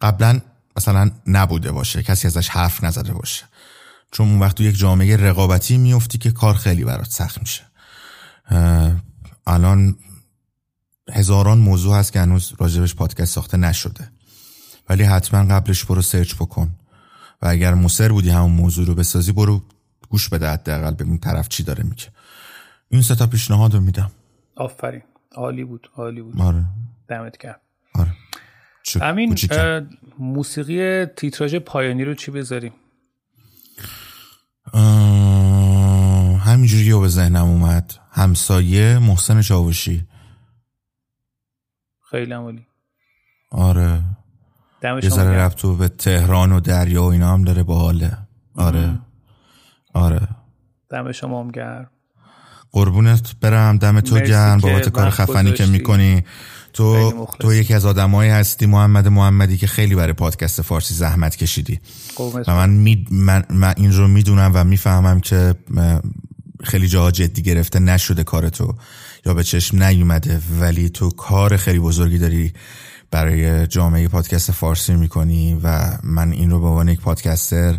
قبلا 0.00 0.40
مثلا 0.76 1.10
نبوده 1.26 1.72
باشه 1.72 2.02
کسی 2.02 2.26
ازش 2.26 2.48
حرف 2.48 2.84
نزده 2.84 3.12
باشه. 3.12 3.44
چون 4.12 4.28
اون 4.28 4.40
وقت 4.40 4.56
تو 4.56 4.62
یک 4.62 4.76
جامعه 4.76 5.16
رقابتی 5.16 5.78
میفتی 5.78 6.18
که 6.18 6.30
کار 6.30 6.54
خیلی 6.54 6.84
برات 6.84 7.10
سخت 7.10 7.40
میشه. 7.40 7.62
الان 9.46 9.96
هزاران 11.12 11.58
موضوع 11.58 11.96
هست 11.96 12.12
که 12.12 12.20
هنوز 12.20 12.52
راجبش 12.58 12.94
پادکست 12.94 13.34
ساخته 13.34 13.56
نشده. 13.56 14.10
ولی 14.88 15.02
حتما 15.02 15.54
قبلش 15.54 15.84
برو 15.84 16.02
سرچ 16.02 16.34
بکن. 16.34 16.70
و 17.42 17.46
اگر 17.48 17.74
مصر 17.74 18.12
بودی 18.12 18.30
همون 18.30 18.50
موضوع 18.50 18.86
رو 18.86 18.94
بسازی 18.94 19.32
برو 19.32 19.62
گوش 20.08 20.28
بده 20.28 20.48
حداقل 20.48 20.94
ببین 20.94 21.18
طرف 21.18 21.48
چی 21.48 21.62
داره 21.62 21.84
میگه. 21.84 22.06
این 22.88 23.02
سه 23.02 23.14
تا 23.14 23.26
پیشنهاد 23.26 23.74
رو 23.74 23.80
میدم. 23.80 24.10
آفرین. 24.56 25.02
عالی 25.34 25.64
بود 25.64 25.90
عالی 25.96 26.22
بود. 26.22 26.40
آره. 26.40 26.64
دمت 27.08 27.38
گرم. 27.38 27.60
آره. 27.94 28.12
همین 29.00 29.36
موسیقی 30.18 31.06
تیتراژ 31.06 31.54
پایانی 31.54 32.04
رو 32.04 32.14
چی 32.14 32.30
بذاریم؟ 32.30 32.72
همینجوری 36.38 37.00
به 37.00 37.08
ذهنم 37.08 37.46
اومد. 37.46 37.94
همسایه 38.10 38.98
محسن 38.98 39.40
چاوشی. 39.40 40.06
خیلی 42.12 42.32
عمالی 42.32 42.66
آره. 43.50 44.02
یه 45.02 45.08
ذره 45.08 45.36
ربطو 45.36 45.76
به 45.76 45.88
تهران 45.88 46.52
و 46.52 46.60
دریا 46.60 47.02
و 47.02 47.06
اینا 47.06 47.32
هم 47.32 47.44
داره 47.44 47.62
باحاله. 47.62 48.18
آره. 48.54 48.98
آره. 49.94 50.28
دم 50.90 51.12
شما 51.12 51.40
هم 51.40 51.50
گرم. 51.50 51.90
قربونت 52.72 53.34
برم. 53.40 53.78
دم 53.78 54.00
تو 54.00 54.20
گرم. 54.20 54.58
بابت 54.58 54.88
کار 54.88 55.10
خفنی 55.10 55.52
که. 55.52 55.66
می‌کنی. 55.66 56.24
تو. 56.72 57.26
تو 57.38 57.54
یکی 57.54 57.74
از 57.74 57.86
آدمایی 57.86 58.30
هستی 58.30 58.66
محمد 58.66 59.08
محمدی 59.08 59.56
که 59.56 59.66
خیلی 59.66 59.94
برای 59.94 60.12
پادکست 60.12 60.62
فارسی 60.62 60.94
زحمت 60.94 61.36
کشیدی. 61.36 61.80
و 62.46 62.54
من, 62.54 62.70
می 62.70 63.06
من, 63.10 63.44
من 63.50 63.74
این 63.76 63.92
رو 63.92 64.08
می‌دونم 64.08 64.50
و 64.54 64.64
می‌فهمم 64.64 65.20
که 65.20 65.54
خیلی 66.64 66.88
جاها 66.88 67.10
جدی 67.10 67.42
گرفته 67.42 67.78
نشده 67.78 68.24
کار 68.24 68.48
تو. 68.48 68.74
یا 69.26 69.34
به 69.34 69.44
چشم 69.44 69.82
نیومده 69.82 70.40
ولی 70.60 70.88
تو 70.88 71.10
کار 71.10 71.56
خیلی 71.56 71.78
بزرگی 71.78 72.18
داری 72.18 72.52
برای 73.10 73.66
جامعه 73.66 74.08
پادکست 74.08 74.52
فارسی 74.52 74.94
می‌کنی 74.94 75.60
و 75.62 75.98
من 76.02 76.32
این 76.32 76.50
رو 76.50 76.60
به 76.60 76.66
عنوان 76.66 76.88
یک 76.88 77.00
پادکستر 77.00 77.78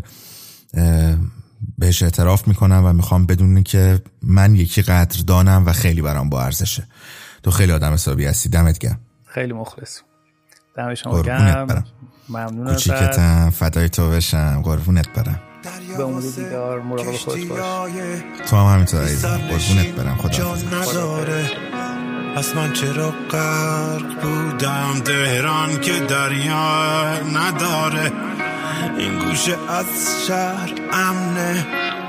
بهش 1.77 2.03
اعتراف 2.03 2.47
می‌کنم 2.47 2.83
و 2.85 2.93
می‌خوام 2.93 3.25
بدونی 3.25 3.63
که 3.63 4.01
من 4.21 4.55
یکی 4.55 4.81
قدردانم 4.81 5.63
و 5.65 5.73
خیلی 5.73 6.01
برام 6.01 6.29
با 6.29 6.43
ارزشه. 6.43 6.87
تو 7.43 7.51
خیلی 7.51 7.71
آدم 7.71 7.93
حسابی 7.93 8.25
هستی. 8.25 8.49
دمت 8.49 8.77
گرم. 8.77 8.99
خیلی 9.25 9.53
مخلص 9.53 9.99
دم 10.77 10.95
شما 10.95 11.21
گرم. 11.21 11.67
برم. 11.67 11.85
ممنون 12.29 12.67
ازت 12.67 12.89
کوچیکتم 12.89 13.49
فدای 13.49 13.89
تو 13.89 14.09
بشم. 14.09 14.61
قربونت 14.61 15.09
برم. 15.09 15.39
به 15.97 16.03
امید 16.03 16.35
دیدار 16.35 16.81
مراقب 16.81 17.11
خودت 17.11 17.45
باش. 17.45 17.91
تو 18.49 18.55
هم 18.55 18.73
همینطور 18.73 19.03
عزیزم 19.03 19.37
قربونت 19.49 19.87
برم 19.87 20.17
خدا 20.17 20.29
جان 20.29 20.57
نداره. 20.73 21.51
پس 22.35 22.55
من 22.55 22.73
چرا 22.73 23.13
غرق 23.31 24.21
بودم؟ 24.21 25.01
تهران 25.05 25.81
که 25.81 25.99
دریا 25.99 27.13
نداره. 27.19 28.11
این 28.97 29.19
گوشه 29.19 29.51
از 29.69 29.85
شهر 30.27 30.73
امنه. 30.93 31.65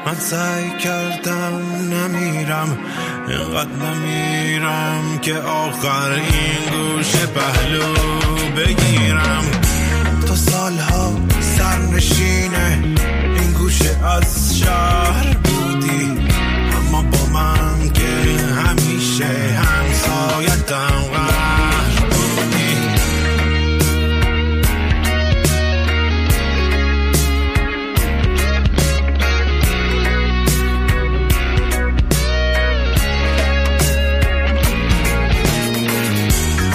من 0.06 0.14
سعی 0.14 0.70
کردم 0.78 1.62
نمیرم. 1.90 2.78
اینقدر 3.28 3.70
نمیرم 3.70 5.18
که 5.22 5.34
آخر 5.38 6.10
این 6.10 6.94
گوشه 6.96 7.26
پهلو 7.26 7.94
بگیرم. 8.56 9.44
تا 10.26 10.34
سالها 10.34 11.12
سرنشینه. 11.40 12.94
از 14.04 14.58
شهر 14.58 15.34
بودی. 15.34 16.28
اما 16.76 17.02
با 17.02 17.26
من 17.32 17.90
که 17.90 18.06
همیشه 18.54 19.24
همسایتم 19.58 21.00
قهر 21.12 22.00
بودی. 22.10 22.76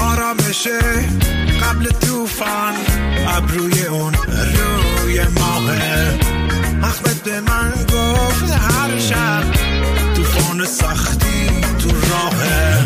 آرامشه 0.01 0.79
قبل 1.63 1.85
توفان 1.89 2.73
ابروی 3.27 3.85
اون 3.85 4.13
روی 5.03 5.21
ماهه 5.39 6.18
احمد 6.83 7.23
به 7.23 7.41
من 7.41 7.71
گفت 7.71 8.51
هر 8.51 8.99
شب 8.99 9.43
توفان 10.15 10.65
سختی 10.65 11.49
تو 11.79 11.89
راهه 11.89 12.85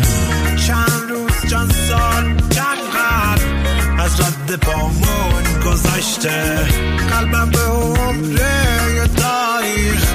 چند 0.66 1.10
روز 1.10 1.50
چند 1.50 1.74
سال 1.88 2.36
چند 2.50 2.78
قبل 2.94 4.00
از 4.00 4.20
رد 4.20 4.56
پامون 4.56 5.60
گذشته. 5.66 6.56
قلبم 7.10 7.50
به 7.50 7.58
عمره 7.58 9.08
تاریخ 9.16 10.14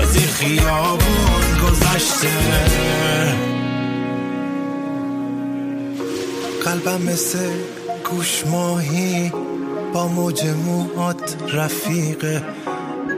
از 0.00 0.16
این 0.16 0.26
خیابون 0.26 1.58
گذشته. 1.62 2.28
قلبم 6.64 7.02
مثل 7.02 7.50
گوش 8.10 8.46
ماهی 8.46 9.32
با 9.92 10.08
موج 10.08 10.44
موهات 10.66 11.36
رفیقه. 11.52 12.42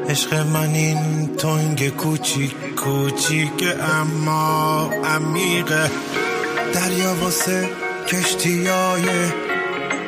عشق 0.09 0.35
من 0.35 0.71
این 0.75 1.37
تنگ 1.37 1.89
کوچیک 1.89 2.75
کوچیک 2.77 3.65
اما 4.01 4.91
عمیقه 5.05 5.91
دریا 6.75 7.15
واسه 7.15 7.69
کشتیای 8.09 9.05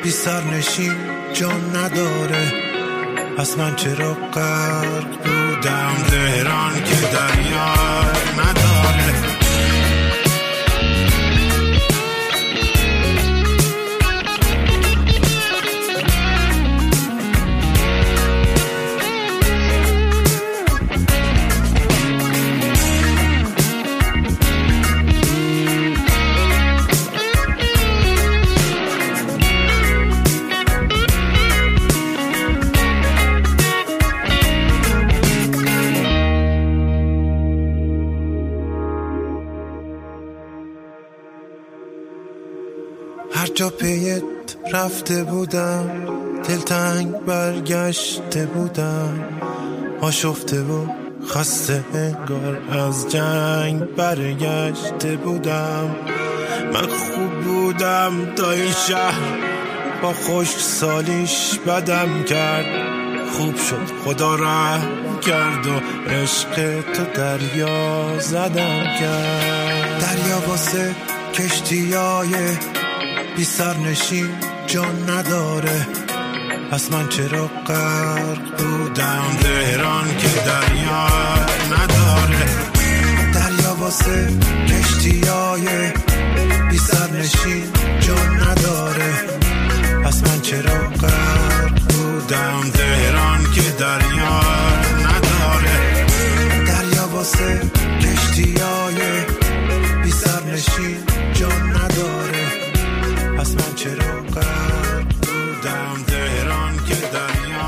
بی 0.03 0.11
سرنشین 0.11 0.95
جان 1.33 1.75
نداره. 1.75 2.53
پس 3.37 3.57
من 3.57 3.75
چرا 3.75 4.13
غرق 4.13 5.07
بودم؟ 5.23 5.95
تهران 6.09 6.73
که 6.73 6.95
دریا 7.13 7.73
نداره. 8.37 8.68
جا 43.59 43.69
پیت 43.69 44.23
رفته 44.73 45.23
بودم؟ 45.23 46.05
دلتنگ 46.47 47.11
برگشته 47.11 48.45
بودم. 48.45 49.19
آشفته 50.01 50.61
و 50.61 50.85
خسته 51.27 51.83
انگار 51.93 52.61
از 52.71 53.11
جنگ 53.11 53.83
برگشته 53.83 55.15
بودم. 55.15 55.95
من 56.73 56.87
خوب 56.87 57.31
بودم 57.43 58.35
تا 58.35 58.51
این 58.51 58.71
شهر 58.71 59.37
با 60.01 60.13
خشک 60.13 60.57
سالیش 60.57 61.59
بدم 61.67 62.23
کرد. 62.23 62.65
خوب 63.37 63.57
شد 63.57 63.87
خدا 64.05 64.35
رحم 64.35 65.19
کرد 65.21 65.67
و 65.67 65.79
عشق 66.09 66.81
تو 66.93 67.03
دریا 67.13 68.19
زدم 68.19 68.83
کرد. 68.99 69.99
دریا 70.01 70.49
واسه 70.49 70.95
کشتیای 71.33 72.29
بی 73.39 73.45
سرنشین 73.45 74.29
جان 74.67 75.09
نداره. 75.09 75.87
پس 76.71 76.91
من 76.91 77.07
چرا 77.09 77.47
غرق 77.67 78.57
بودم؟ 78.57 79.37
تهران 79.41 80.17
که 80.17 80.27
دریا 80.27 81.07
نداره. 81.71 82.45
دریا 83.33 83.75
واسه 83.79 84.27
کشتیای 84.67 85.65
بی 86.69 86.77
سرنشین 86.77 87.63
جان 87.99 88.35
نداره. 88.35 89.13
پس 90.03 90.23
من 90.23 90.41
چرا 90.41 90.79
غرق 91.01 91.79
بودم؟ 91.89 92.69
تهران 92.73 93.51
که 93.55 93.61
دریا 93.79 94.39
نداره. 95.05 96.05
دریا 96.67 97.07
واسه 97.07 97.61
کشتیای 98.01 98.99
بی 100.03 100.11
سرنشین 100.11 100.97
جان 101.33 101.69
نداره. 101.69 102.68
پس 103.39 103.55
من 103.55 103.75
چرا 103.75 104.21
قد 104.21 105.05
بودم؟ 105.07 106.03
تهران 106.07 106.75
که 106.87 106.95
دنیا 106.95 107.67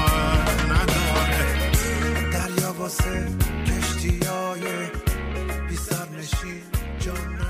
نداره. 0.71 1.71
دریا 2.33 2.73
واسه 2.79 3.27
کشتی 3.65 4.19
های 4.25 4.61
بی 5.69 5.75
سرنشین 5.75 6.61
جان 6.99 7.40